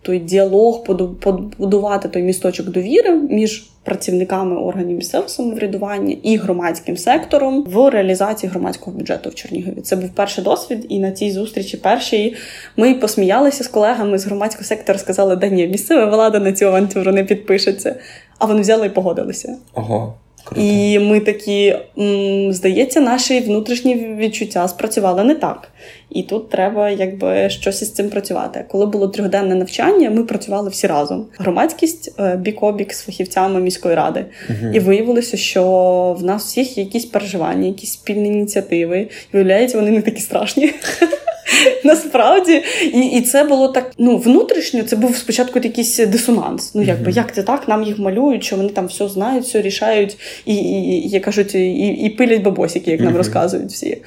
той 0.02 0.19
діалог, 0.19 0.85
побудувати 1.21 2.09
той 2.09 2.23
місточок 2.23 2.67
довіри 2.67 3.12
між 3.12 3.71
працівниками 3.83 4.57
органів 4.57 4.97
місцевого 4.97 5.28
самоврядування 5.28 6.17
і 6.23 6.37
громадським 6.37 6.97
сектором 6.97 7.64
в 7.64 7.90
реалізації 7.90 8.50
громадського 8.50 8.99
бюджету 8.99 9.31
в 9.31 9.35
Чернігові. 9.35 9.81
Це 9.81 9.97
був 9.97 10.11
перший 10.11 10.45
досвід, 10.45 10.87
і 10.88 10.99
на 10.99 11.12
цій 11.12 11.31
зустрічі 11.31 11.76
першій 11.76 12.37
ми 12.76 12.95
посміялися 12.95 13.64
з 13.64 13.69
колегами 13.69 14.19
з 14.19 14.26
громадського 14.26 14.64
сектору, 14.64 14.99
сказали, 14.99 15.37
да 15.37 15.49
ні, 15.49 15.67
місцева 15.67 16.05
влада 16.05 16.38
на 16.38 16.52
цю 16.52 16.67
авантюру 16.67 17.12
не 17.12 17.25
підпишеться. 17.25 17.97
А 18.38 18.47
вони 18.47 18.61
взяли 18.61 18.87
і 18.87 18.90
погодилися. 18.90 19.57
Ого. 19.75 20.14
Круто. 20.49 20.62
І 20.62 20.99
ми 20.99 21.21
такі, 21.21 21.76
здається, 22.50 23.00
наші 23.00 23.40
внутрішні 23.40 23.95
відчуття 23.95 24.69
спрацювали 24.69 25.25
не 25.25 25.35
так. 25.35 25.69
І 26.11 26.23
тут 26.23 26.50
треба 26.50 26.90
якби 26.90 27.50
щось 27.50 27.83
із 27.83 27.93
цим 27.93 28.11
працювати. 28.11 28.64
Коли 28.69 28.87
було 28.87 29.09
трьохденне 29.09 29.55
навчання, 29.55 30.11
ми 30.11 30.25
працювали 30.25 30.71
всі 30.71 30.87
разом. 30.87 31.26
Громадськість 31.38 32.21
е, 32.21 32.37
бік-обік 32.37 32.95
з 32.95 33.02
фахівцями 33.02 33.61
міської 33.61 33.95
ради. 33.95 34.25
uh 34.50 34.73
І 34.73 34.78
виявилося, 34.78 35.37
що 35.37 36.17
в 36.21 36.25
нас 36.25 36.45
всіх 36.45 36.78
є 36.78 36.85
якісь 36.85 37.05
переживання, 37.05 37.67
якісь 37.67 37.93
спільні 37.93 38.28
ініціативи. 38.28 38.99
І 39.00 39.09
виявляється, 39.33 39.78
вони 39.78 39.90
не 39.90 40.02
такі 40.02 40.21
страшні. 40.21 40.73
Насправді, 41.85 42.62
і 42.93 43.00
і 43.00 43.21
це 43.21 43.45
було 43.45 43.69
так. 43.69 43.93
Ну, 43.99 44.17
внутрішньо 44.17 44.83
це 44.83 44.97
був 44.97 45.17
спочатку 45.17 45.59
якийсь 45.59 45.99
дисонанс. 45.99 46.75
Ну, 46.75 46.83
якби 46.83 47.12
як 47.12 47.35
це 47.35 47.43
так, 47.43 47.69
нам 47.69 47.82
їх 47.82 47.99
малюють, 47.99 48.45
що 48.45 48.56
вони 48.56 48.69
там 48.69 48.87
все 48.87 49.08
знають, 49.08 49.45
все 49.45 49.63
рішають, 49.63 50.17
і, 50.47 50.56
і, 50.56 51.17
і 51.17 51.21
кажуть, 51.21 51.54
і 51.54 51.89
і 51.89 52.11
пилять 52.11 52.43
бабосики, 52.43 52.91
як 52.91 53.00
нам 53.00 53.17
розказують 53.17 53.71
всі 53.71 53.99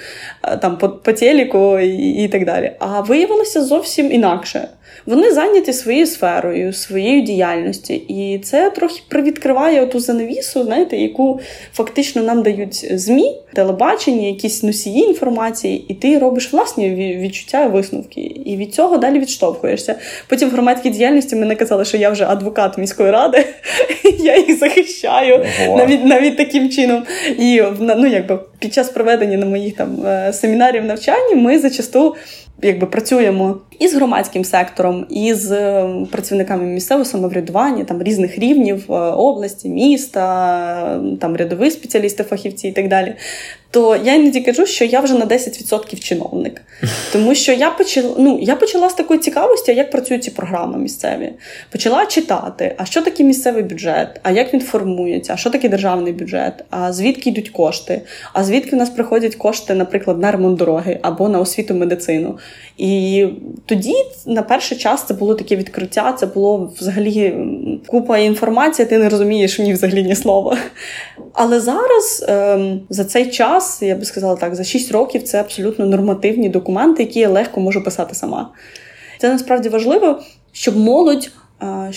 там 0.61 0.77
по, 0.77 0.89
по 0.89 1.13
телеку 1.13 1.79
і, 1.79 2.23
і 2.23 2.27
так 2.27 2.45
далі. 2.45 2.71
А 2.79 3.01
виявилося 3.01 3.63
зовсім 3.63 4.11
інакше. 4.11 4.67
Вони 5.05 5.31
зайняті 5.31 5.73
своєю 5.73 6.07
сферою, 6.07 6.73
своєю 6.73 7.21
діяльністю, 7.21 7.93
і 7.93 8.39
це 8.43 8.69
трохи 8.69 9.01
привідкриває 9.07 9.85
ту 9.85 9.99
занавісу, 9.99 10.63
знаєте, 10.63 10.97
яку 10.97 11.39
фактично 11.73 12.23
нам 12.23 12.43
дають 12.43 12.99
змі, 12.99 13.35
телебачення, 13.53 14.27
якісь 14.27 14.63
носії 14.63 15.03
інформації, 15.03 15.85
і 15.87 15.93
ти 15.93 16.19
робиш 16.19 16.53
власні 16.53 16.89
відчуття 17.31 17.63
і 17.63 17.67
висновки. 17.69 18.21
І 18.21 18.57
від 18.57 18.73
цього 18.73 18.97
далі 18.97 19.19
відштовхуєшся. 19.19 19.95
Потім 20.27 20.49
в 20.49 20.51
громадській 20.51 20.89
діяльності 20.89 21.35
мене 21.35 21.55
казали, 21.55 21.85
що 21.85 21.97
я 21.97 22.09
вже 22.09 22.25
адвокат 22.25 22.77
міської 22.77 23.11
ради, 23.11 23.45
я 24.19 24.37
їх 24.37 24.59
захищаю 24.59 25.45
навіть 25.77 26.05
навіть 26.05 26.37
таким 26.37 26.69
чином. 26.69 27.03
І 27.39 27.63
ну, 27.79 28.07
якби 28.07 28.39
під 28.59 28.73
час 28.73 28.89
проведення 28.89 29.37
на 29.37 29.45
моїх 29.45 29.75
там 29.75 30.05
е, 30.05 30.33
семінарів 30.33 30.85
навчання 30.85 31.35
ми 31.35 31.59
зачасту 31.59 32.15
якби 32.61 32.87
працюємо 32.87 33.57
і 33.79 33.87
з 33.87 33.93
громадським 33.93 34.43
сектором, 34.43 35.05
і 35.09 35.33
з 35.33 35.51
ем, 35.51 36.07
працівниками 36.11 36.63
місцевого 36.63 37.05
самоврядування, 37.05 37.83
там 37.83 38.03
різних 38.03 38.39
рівнів 38.39 38.85
е, 38.89 38.93
області, 38.93 39.69
міста, 39.69 41.01
там 41.21 41.35
рядові 41.35 41.71
спеціалісти, 41.71 42.23
фахівці 42.23 42.67
і 42.67 42.71
так 42.71 42.87
далі 42.87 43.15
то 43.71 43.95
я 44.03 44.15
іноді 44.15 44.41
кажу, 44.41 44.65
що 44.65 44.85
я 44.85 44.99
вже 44.99 45.13
на 45.13 45.25
10% 45.25 45.99
чиновник. 45.99 46.61
Тому 47.13 47.35
що 47.35 47.53
я 47.53 47.69
почала 47.69 48.15
ну, 48.17 48.39
я 48.41 48.55
почала 48.55 48.89
з 48.89 48.93
такої 48.93 49.19
цікавості, 49.19 49.73
як 49.73 49.91
працюють 49.91 50.23
ці 50.23 50.31
програми 50.31 50.77
місцеві. 50.77 51.33
Почала 51.71 52.05
читати, 52.05 52.75
а 52.77 52.85
що 52.85 53.01
таке 53.01 53.23
місцевий 53.23 53.63
бюджет, 53.63 54.19
а 54.23 54.31
як 54.31 54.53
він 54.53 54.61
формується, 54.61 55.33
а 55.33 55.37
що 55.37 55.49
таке 55.49 55.69
державний 55.69 56.13
бюджет, 56.13 56.63
а 56.69 56.93
звідки 56.93 57.29
йдуть 57.29 57.49
кошти, 57.49 58.01
а 58.33 58.43
звідки 58.43 58.75
в 58.75 58.79
нас 58.79 58.89
приходять 58.89 59.35
кошти, 59.35 59.73
наприклад, 59.73 60.19
на 60.19 60.31
ремонт 60.31 60.57
дороги 60.57 60.99
або 61.01 61.29
на 61.29 61.39
освіту 61.39 61.75
медицину. 61.75 62.37
І 62.77 63.27
тоді, 63.65 63.93
на 64.25 64.43
перший 64.43 64.77
час, 64.77 65.03
це 65.03 65.13
було 65.13 65.35
таке 65.35 65.55
відкриття, 65.55 66.13
це 66.13 66.25
було 66.25 66.71
взагалі 66.79 67.35
купа 67.87 68.17
інформації, 68.17 68.85
ти 68.85 68.97
не 68.97 69.09
розумієш 69.09 69.59
ні 69.59 69.73
взагалі 69.73 70.03
ні 70.03 70.15
слова. 70.15 70.57
Але 71.33 71.59
зараз 71.59 72.25
ем, 72.27 72.81
за 72.89 73.05
цей 73.05 73.29
час, 73.29 73.81
я 73.81 73.95
би 73.95 74.05
сказала 74.05 74.35
так, 74.35 74.55
за 74.55 74.63
6 74.63 74.91
років 74.91 75.23
це 75.23 75.39
абсолютно 75.39 75.85
нормативні 75.85 76.49
документи, 76.49 77.03
які 77.03 77.19
я 77.19 77.29
легко 77.29 77.59
можу 77.59 77.83
писати 77.83 78.15
сама. 78.15 78.49
Це 79.19 79.29
насправді 79.29 79.69
важливо, 79.69 80.19
щоб 80.51 80.77
молодь 80.77 81.31
е, 81.61 81.91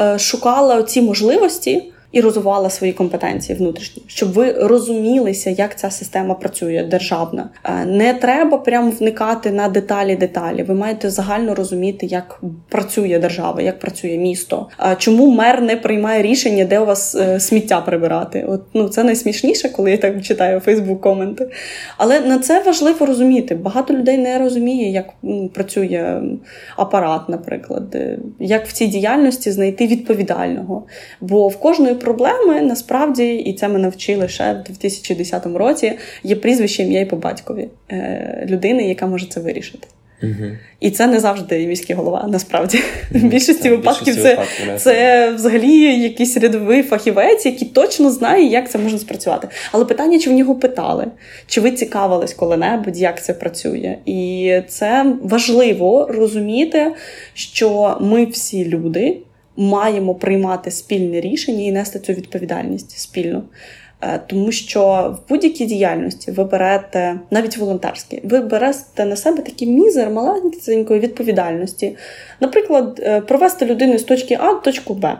е, 0.00 0.18
шукала 0.18 0.82
ці 0.82 1.02
можливості 1.02 1.92
і 2.16 2.20
розвивала 2.20 2.70
свої 2.70 2.92
компетенції 2.92 3.58
внутрішні, 3.58 4.02
щоб 4.06 4.32
ви 4.32 4.52
розумілися, 4.52 5.50
як 5.50 5.78
ця 5.78 5.90
система 5.90 6.34
працює 6.34 6.86
державна. 6.90 7.50
Е, 7.64 7.86
не 7.86 8.14
треба 8.14 8.58
прямо 8.58 8.90
вникати 8.90 9.50
на 9.50 9.68
деталі 9.68 10.16
деталі. 10.16 10.62
Ви 10.62 10.74
маєте 10.74 11.10
загально 11.10 11.54
розуміти, 11.54 12.06
як 12.06 12.40
працює 12.68 13.18
держава, 13.18 13.62
як 13.62 13.78
працює 13.78 14.18
місто. 14.18 14.68
А 14.76 14.94
чому 14.94 15.30
мер 15.30 15.62
не 15.62 15.76
приймає 15.76 16.22
рішення, 16.22 16.64
де 16.64 16.80
у 16.80 16.86
вас 16.86 17.14
е, 17.14 17.40
сміття 17.40 17.80
прибирати? 17.80 18.44
От 18.48 18.62
ну 18.74 18.88
це 18.88 19.04
найсмішніше, 19.04 19.68
коли 19.68 19.90
я 19.90 19.96
так 19.96 20.22
читаю 20.22 20.60
Фейсбук 20.60 21.00
коменти. 21.00 21.50
Але 21.98 22.20
на 22.20 22.38
це 22.38 22.62
важливо 22.62 23.06
розуміти. 23.06 23.54
Багато 23.54 23.94
людей 23.94 24.18
не 24.18 24.38
розуміє, 24.38 24.90
як 24.90 25.06
працює 25.54 26.22
апарат, 26.76 27.28
наприклад, 27.28 27.94
е, 27.94 28.18
як 28.40 28.66
в 28.66 28.72
цій 28.72 28.86
діяльності 28.86 29.50
знайти 29.50 29.86
відповідального. 29.86 30.84
Бо 31.20 31.48
в 31.48 31.56
кожної 31.56 31.94
проблеми 32.06 32.62
насправді, 32.62 33.34
і 33.34 33.52
це 33.52 33.68
ми 33.68 33.78
навчили 33.78 34.28
ще 34.28 34.52
в 34.52 34.62
2010 34.62 35.46
році, 35.46 35.92
є 36.22 36.36
прізвище 36.36 36.82
ім'я 36.82 37.00
і 37.00 37.04
по 37.04 37.16
батькові 37.16 37.68
е, 37.90 38.46
людини, 38.50 38.88
яка 38.88 39.06
може 39.06 39.26
це 39.26 39.40
вирішити. 39.40 39.88
Угу. 40.22 40.50
І 40.80 40.90
це 40.90 41.06
не 41.06 41.20
завжди 41.20 41.66
міський 41.66 41.96
голова, 41.96 42.26
насправді. 42.28 42.78
В 43.10 43.22
більшості 43.22 43.70
випадків 43.70 44.14
це, 44.14 44.30
випадків, 44.30 44.80
це 44.80 45.30
взагалі 45.30 46.02
якийсь 46.02 46.36
рядовий 46.36 46.82
фахівець, 46.82 47.46
який 47.46 47.68
точно 47.68 48.10
знає, 48.10 48.46
як 48.46 48.70
це 48.70 48.78
може 48.78 48.98
спрацювати. 48.98 49.48
Але 49.72 49.84
питання, 49.84 50.18
чи 50.18 50.30
в 50.30 50.32
нього 50.32 50.54
питали, 50.54 51.06
чи 51.46 51.60
ви 51.60 51.70
цікавились 51.70 52.34
коли-небудь, 52.34 52.98
як 52.98 53.24
це 53.24 53.32
працює. 53.32 53.98
І 54.06 54.52
це 54.68 55.14
важливо 55.22 56.08
розуміти, 56.10 56.92
що 57.34 57.98
ми 58.00 58.24
всі 58.24 58.64
люди 58.64 59.16
маємо 59.56 60.14
приймати 60.14 60.70
спільне 60.70 61.20
рішення 61.20 61.64
і 61.64 61.72
нести 61.72 61.98
цю 61.98 62.12
відповідальність 62.12 62.98
спільно. 62.98 63.42
Е, 64.00 64.20
Тому 64.26 64.52
що 64.52 65.14
в 65.18 65.28
будь-якій 65.28 65.66
діяльності 65.66 66.30
ви 66.30 66.44
берете, 66.44 67.20
навіть 67.30 67.56
волонтерські, 67.56 68.20
ви 68.24 68.40
берете 68.40 69.04
на 69.04 69.16
себе 69.16 69.42
такий 69.42 69.68
мізер 69.68 70.10
маленької 70.10 71.00
відповідальності. 71.00 71.96
Наприклад, 72.40 73.00
е, 73.02 73.20
провести 73.20 73.66
людину 73.66 73.98
з 73.98 74.02
точки 74.02 74.38
А 74.40 74.52
до 74.52 74.60
точки 74.60 74.92
Б. 74.92 75.18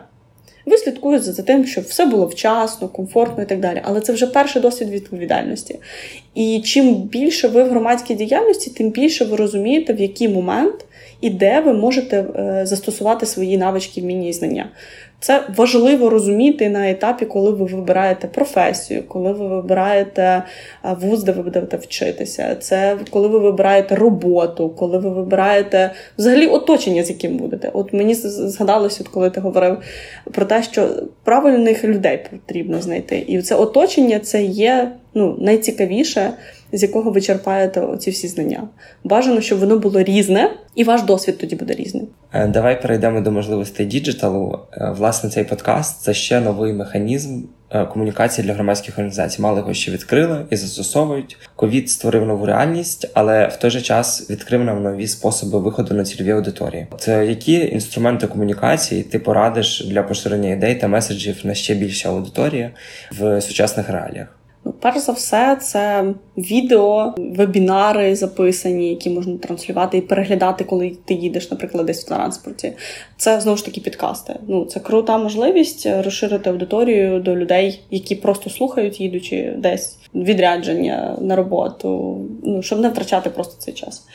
Ви 0.67 0.77
слідкуєте 0.77 1.31
за 1.31 1.43
тим, 1.43 1.65
щоб 1.65 1.83
все 1.83 2.05
було 2.05 2.25
вчасно, 2.25 2.87
комфортно 2.87 3.43
і 3.43 3.45
так 3.45 3.59
далі. 3.59 3.81
Але 3.83 4.01
це 4.01 4.13
вже 4.13 4.27
перший 4.27 4.61
досвід 4.61 4.89
відповідальності. 4.89 5.79
І 6.35 6.61
чим 6.65 6.95
більше 6.95 7.47
ви 7.47 7.63
в 7.63 7.69
громадській 7.69 8.15
діяльності, 8.15 8.69
тим 8.69 8.89
більше 8.89 9.25
ви 9.25 9.35
розумієте, 9.35 9.93
в 9.93 10.01
який 10.01 10.29
момент 10.29 10.85
і 11.21 11.29
де 11.29 11.59
ви 11.59 11.73
можете 11.73 12.17
е, 12.17 12.65
застосувати 12.65 13.25
свої 13.25 13.57
навички, 13.57 14.01
вміння 14.01 14.27
і 14.27 14.33
знання. 14.33 14.69
Це 15.19 15.43
важливо 15.55 16.09
розуміти 16.09 16.69
на 16.69 16.89
етапі, 16.89 17.25
коли 17.25 17.51
ви 17.51 17.65
вибираєте 17.65 18.27
професію, 18.27 19.03
коли 19.07 19.33
ви 19.33 19.47
вибираєте 19.47 20.43
вуз, 21.01 21.23
де 21.23 21.31
ви 21.31 21.41
будете 21.41 21.77
вчитися. 21.77 22.55
Це 22.59 22.97
коли 23.09 23.27
ви 23.27 23.39
вибираєте 23.39 23.95
роботу, 23.95 24.69
коли 24.69 24.97
ви 24.97 25.09
вибираєте 25.09 25.91
взагалі 26.17 26.47
оточення, 26.47 27.03
з 27.03 27.09
яким 27.09 27.37
будете. 27.37 27.69
От 27.73 27.93
мені 27.93 28.13
згадалося, 28.13 28.97
от 29.01 29.07
коли 29.07 29.29
ти 29.29 29.39
говорив 29.39 29.77
про 30.31 30.45
те, 30.45 30.63
що 30.63 30.89
правильних 31.23 31.83
людей 31.83 32.19
потрібно 32.31 32.81
знайти. 32.81 33.25
І 33.27 33.41
це 33.41 33.55
оточення 33.55 34.19
це 34.19 34.43
є 34.43 34.91
ну, 35.13 35.35
найцікавіше, 35.39 36.33
з 36.71 36.83
якого 36.83 37.11
ви 37.11 37.21
черпаєте 37.21 37.81
оці 37.81 38.11
всі 38.11 38.27
знання. 38.27 38.67
Бажано, 39.03 39.41
щоб 39.41 39.59
воно 39.59 39.77
було 39.79 40.03
різне, 40.03 40.51
і 40.75 40.83
ваш 40.83 41.03
досвід 41.03 41.37
тоді 41.37 41.55
буде 41.55 41.73
різним. 41.73 42.07
Е, 42.33 42.47
Давай 42.47 42.81
перейдемо 42.81 43.21
до 43.21 43.31
можливостей 43.31 43.85
діджиталу. 43.85 44.59
Е, 44.73 44.93
Власне, 44.97 45.29
цей 45.29 45.43
подкаст 45.43 46.01
це 46.01 46.13
ще 46.13 46.39
новий 46.39 46.73
механізм 46.73 47.41
е, 47.69 47.85
комунікації 47.85 48.47
для 48.47 48.53
громадських 48.53 48.97
організацій. 48.97 49.41
Мало 49.41 49.57
його 49.57 49.73
ще 49.73 49.91
відкрили 49.91 50.45
і 50.49 50.55
застосовують. 50.55 51.37
Ковід 51.55 51.89
створив 51.89 52.25
нову 52.25 52.45
реальність, 52.45 53.11
але 53.13 53.47
в 53.47 53.55
той 53.55 53.71
же 53.71 53.81
час 53.81 54.29
відкрив 54.29 54.63
нам 54.63 54.83
нові 54.83 55.07
способи 55.07 55.59
виходу 55.59 55.93
на 55.93 56.03
цільові 56.03 56.31
аудиторії. 56.31 56.87
Це 56.99 57.25
які 57.25 57.53
інструменти 57.53 58.27
комунікації 58.27 59.03
ти 59.03 59.19
порадиш 59.19 59.87
для 59.87 60.03
поширення 60.03 60.49
ідей 60.49 60.75
та 60.75 60.87
меседжів 60.87 61.35
на 61.43 61.53
ще 61.53 61.75
більше 61.75 62.09
аудиторії 62.09 62.69
в 63.11 63.41
сучасних 63.41 63.89
реаліях? 63.89 64.36
Ну, 64.67 64.73
перш 64.79 64.97
за 64.97 65.11
все, 65.11 65.57
це 65.61 66.13
відео, 66.37 67.13
вебінари 67.17 68.15
записані, 68.15 68.89
які 68.89 69.09
можна 69.09 69.37
транслювати 69.37 69.97
і 69.97 70.01
переглядати, 70.01 70.63
коли 70.63 70.97
ти 71.05 71.13
їдеш, 71.13 71.51
наприклад, 71.51 71.85
десь 71.85 72.05
в 72.05 72.07
транспорті. 72.07 72.73
Це 73.17 73.41
знову 73.41 73.57
ж 73.57 73.65
таки 73.65 73.81
підкасти. 73.81 74.35
Ну 74.47 74.65
це 74.65 74.79
крута 74.79 75.17
можливість 75.17 75.87
розширити 76.03 76.49
аудиторію 76.49 77.19
до 77.19 77.35
людей, 77.35 77.81
які 77.91 78.15
просто 78.15 78.49
слухають, 78.49 79.01
їдучи 79.01 79.53
десь 79.57 79.97
відрядження 80.15 81.17
на 81.21 81.35
роботу, 81.35 82.17
ну 82.43 82.61
щоб 82.61 82.79
не 82.79 82.89
втрачати 82.89 83.29
просто 83.29 83.55
цей 83.59 83.73
час. 83.73 84.05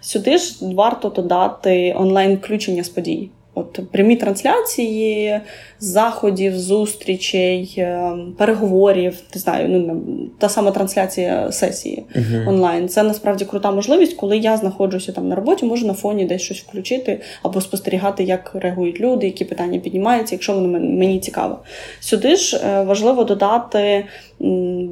Сюди 0.00 0.38
ж 0.38 0.56
варто 0.60 1.08
додати 1.08 1.94
онлайн 1.98 2.36
включення 2.36 2.84
з 2.84 2.88
подій. 2.88 3.30
От 3.60 3.80
прямі 3.92 4.16
трансляції 4.16 5.40
заходів, 5.78 6.58
зустрічей, 6.58 7.74
е, 7.78 8.12
переговорів, 8.38 9.18
не 9.34 9.40
знаю, 9.40 9.68
ну 9.68 10.02
та 10.38 10.48
сама 10.48 10.70
трансляція 10.70 11.52
сесії 11.52 12.04
uh-huh. 12.16 12.48
онлайн. 12.48 12.88
Це 12.88 13.02
насправді 13.02 13.44
крута 13.44 13.70
можливість, 13.70 14.16
коли 14.16 14.38
я 14.38 14.56
знаходжуся 14.56 15.12
там 15.12 15.28
на 15.28 15.34
роботі, 15.34 15.66
можу 15.66 15.86
на 15.86 15.94
фоні 15.94 16.24
десь 16.24 16.42
щось 16.42 16.60
включити 16.60 17.20
або 17.42 17.60
спостерігати, 17.60 18.24
як 18.24 18.50
реагують 18.54 19.00
люди, 19.00 19.26
які 19.26 19.44
питання 19.44 19.78
піднімаються, 19.78 20.34
якщо 20.34 20.54
воно 20.54 20.68
мені 20.78 21.20
цікаво. 21.20 21.58
Сюди 22.00 22.36
ж 22.36 22.56
е, 22.56 22.82
важливо 22.82 23.24
додати. 23.24 24.04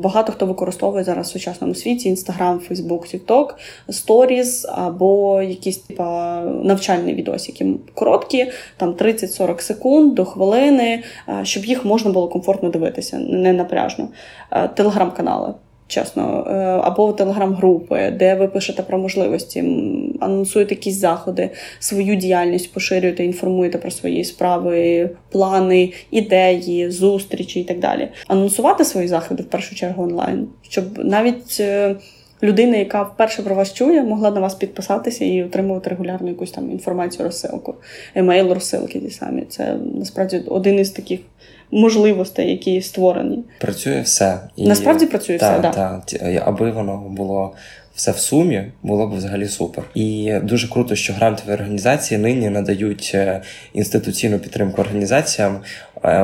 Багато 0.03 0.33
хто 0.33 0.47
використовує 0.47 1.05
зараз 1.05 1.29
в 1.29 1.33
сучасному 1.33 1.75
світі 1.75 2.15
Instagram, 2.15 2.71
Facebook, 2.71 3.15
TikTok, 3.15 3.47
Stories 3.89 4.65
або 4.75 5.43
якісь 5.43 5.79
типа 5.79 6.41
навчальні 6.63 7.15
відосики 7.15 7.67
короткі, 7.95 8.47
там 8.77 8.93
30-40 8.93 9.61
секунд 9.61 10.15
до 10.15 10.25
хвилини, 10.25 11.03
щоб 11.43 11.65
їх 11.65 11.85
можна 11.85 12.11
було 12.11 12.29
комфортно 12.29 12.69
дивитися, 12.69 13.19
не 13.19 13.53
напряжно. 13.53 14.09
Телеграм-канали. 14.75 15.55
Чесно, 15.87 16.23
або 16.85 17.13
телеграм-групи, 17.13 18.17
де 18.19 18.35
ви 18.35 18.49
пишете 18.49 18.83
про 18.83 18.99
можливості, 18.99 19.63
анонсуєте 20.21 20.75
якісь 20.75 20.97
заходи, 20.97 21.51
свою 21.79 22.17
діяльність 22.17 22.73
поширюєте, 22.73 23.25
інформуєте 23.25 23.79
про 23.79 23.91
свої 23.91 24.25
справи, 24.25 25.11
плани, 25.31 25.93
ідеї, 26.11 26.91
зустрічі 26.91 27.61
і 27.61 27.65
так 27.65 27.79
далі. 27.79 28.09
Анонсувати 28.27 28.85
свої 28.85 29.09
заходи 29.09 29.43
в 29.43 29.47
першу 29.47 29.75
чергу 29.75 30.03
онлайн, 30.03 30.49
щоб 30.63 30.85
навіть 31.05 31.63
людина, 32.43 32.77
яка 32.77 33.03
вперше 33.03 33.43
про 33.43 33.55
вас 33.55 33.75
чує, 33.75 34.03
могла 34.03 34.31
на 34.31 34.41
вас 34.41 34.55
підписатися 34.55 35.25
і 35.25 35.43
отримувати 35.43 35.91
регулярну 35.91 36.29
якусь 36.29 36.51
там 36.51 36.71
інформацію, 36.71 37.25
розсилку, 37.25 37.75
емейл, 38.15 38.53
розсилки 38.53 39.01
ті 39.01 39.11
самі. 39.11 39.43
Це 39.49 39.77
насправді 39.95 40.43
один 40.47 40.79
із 40.79 40.91
таких. 40.91 41.21
Можливостей, 41.71 42.51
які 42.51 42.83
створені, 42.83 43.45
працює 43.61 44.01
все 44.01 44.41
і 44.57 44.67
насправді 44.67 45.07
працює 45.07 45.39
та, 45.39 45.53
все, 45.53 45.61
да. 45.61 45.71
та, 45.71 46.43
аби 46.45 46.71
воно 46.71 47.05
було 47.09 47.55
все 47.99 48.11
в 48.11 48.19
сумі, 48.19 48.65
було 48.83 49.07
б 49.07 49.17
взагалі 49.17 49.49
супер. 49.49 49.85
І 49.95 50.35
дуже 50.43 50.69
круто, 50.69 50.95
що 50.95 51.13
грантові 51.13 51.55
організації 51.55 52.19
нині 52.19 52.49
надають 52.49 53.17
інституційну 53.73 54.39
підтримку 54.39 54.81
організаціям 54.81 55.61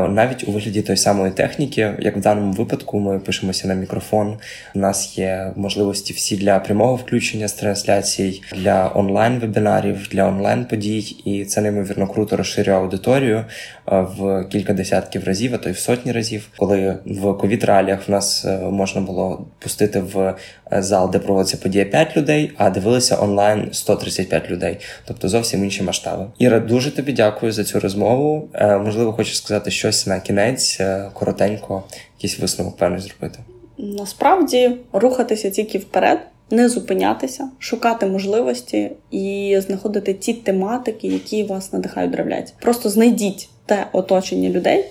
навіть 0.08 0.48
у 0.48 0.52
вигляді 0.52 0.82
тої 0.82 0.96
самої 0.96 1.32
техніки, 1.32 1.94
як 1.98 2.16
в 2.16 2.20
даному 2.20 2.52
випадку, 2.52 3.00
ми 3.00 3.18
пишемося 3.18 3.68
на 3.68 3.74
мікрофон. 3.74 4.38
У 4.74 4.78
нас 4.78 5.18
є 5.18 5.52
можливості 5.56 6.12
всі 6.12 6.36
для 6.36 6.58
прямого 6.58 6.96
включення 6.96 7.48
з 7.48 7.52
трансляцій, 7.52 8.42
для 8.56 8.92
онлайн-вебінарів, 8.94 10.08
для 10.10 10.28
онлайн-подій, 10.28 11.16
і 11.24 11.44
це 11.44 11.60
неймовірно 11.60 12.06
круто 12.06 12.36
розширює 12.36 12.74
аудиторію 12.74 13.44
в 13.86 14.44
кілька 14.44 14.72
десятків 14.72 15.24
разів, 15.24 15.54
а 15.54 15.58
то 15.58 15.68
й 15.68 15.72
в 15.72 15.78
сотні 15.78 16.12
разів. 16.12 16.48
Коли 16.56 16.98
в 17.06 17.32
ковід 17.32 17.64
реаліях 17.64 18.08
в 18.08 18.10
нас 18.10 18.46
можна 18.70 19.00
було 19.00 19.46
пустити 19.58 20.00
в 20.00 20.34
зал, 20.82 21.10
де 21.10 21.18
проводиться 21.18 21.56
подія 21.56 21.84
5 21.84 22.16
людей, 22.16 22.52
а 22.56 22.70
дивилися 22.70 23.16
онлайн 23.20 23.68
135 23.72 24.50
людей, 24.50 24.78
тобто 25.04 25.28
зовсім 25.28 25.64
інші 25.64 25.82
масштаби. 25.82 26.26
Іра, 26.38 26.60
дуже 26.60 26.90
тобі 26.90 27.12
дякую 27.12 27.52
за 27.52 27.64
цю 27.64 27.80
розмову. 27.80 28.48
Можливо, 28.60 29.12
хочу 29.12 29.34
сказати 29.34 29.70
щось 29.70 30.06
на 30.06 30.20
кінець 30.20 30.80
коротенько, 31.12 31.82
якийсь 32.18 32.38
висновок 32.38 32.76
певний 32.76 33.00
зробити. 33.00 33.38
Насправді 33.78 34.76
рухатися 34.92 35.50
тільки 35.50 35.78
вперед. 35.78 36.18
Не 36.50 36.68
зупинятися, 36.68 37.48
шукати 37.58 38.06
можливості 38.06 38.90
і 39.10 39.58
знаходити 39.66 40.14
ті 40.14 40.32
тематики, 40.34 41.08
які 41.08 41.44
вас 41.44 41.72
надихають 41.72 42.10
древлять. 42.10 42.54
Просто 42.60 42.88
знайдіть 42.90 43.48
те 43.66 43.86
оточення 43.92 44.48
людей, 44.48 44.84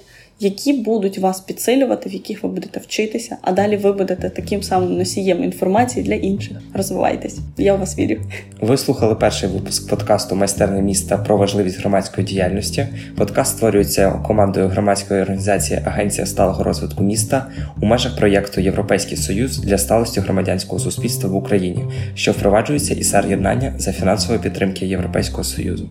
які 0.43 0.73
будуть 0.73 1.17
вас 1.17 1.39
підсилювати, 1.39 2.09
в 2.09 2.13
яких 2.13 2.43
ви 2.43 2.49
будете 2.49 2.79
вчитися, 2.79 3.37
а 3.41 3.51
далі 3.51 3.77
ви 3.77 3.91
будете 3.91 4.29
таким 4.29 4.63
самим 4.63 4.97
носієм 4.97 5.43
інформації 5.43 6.05
для 6.05 6.13
інших. 6.13 6.57
Розвивайтесь, 6.73 7.37
я 7.57 7.75
в 7.75 7.79
вас 7.79 7.99
вірю. 7.99 8.21
Ви 8.61 8.77
слухали 8.77 9.15
перший 9.15 9.49
випуск 9.49 9.89
подкасту 9.89 10.35
Майстерне 10.35 10.81
міста 10.81 11.17
про 11.17 11.37
важливість 11.37 11.79
громадської 11.79 12.27
діяльності. 12.27 12.87
Подкаст 13.17 13.57
створюється 13.57 14.11
командою 14.11 14.67
громадської 14.67 15.21
організації 15.21 15.81
Агенція 15.85 16.27
сталого 16.27 16.63
розвитку 16.63 17.03
міста 17.03 17.47
у 17.81 17.85
межах 17.85 18.17
проєкту 18.17 18.61
Європейський 18.61 19.17
Союз 19.17 19.57
для 19.57 19.77
сталості 19.77 20.19
громадянського 20.19 20.79
суспільства 20.79 21.29
в 21.29 21.35
Україні, 21.35 21.83
що 22.15 22.31
впроваджується 22.31 22.93
ІСАР 22.93 23.27
єднання 23.27 23.73
за 23.77 23.91
фінансової 23.91 24.39
підтримки 24.39 24.85
Європейського 24.85 25.43
Союзу. 25.43 25.89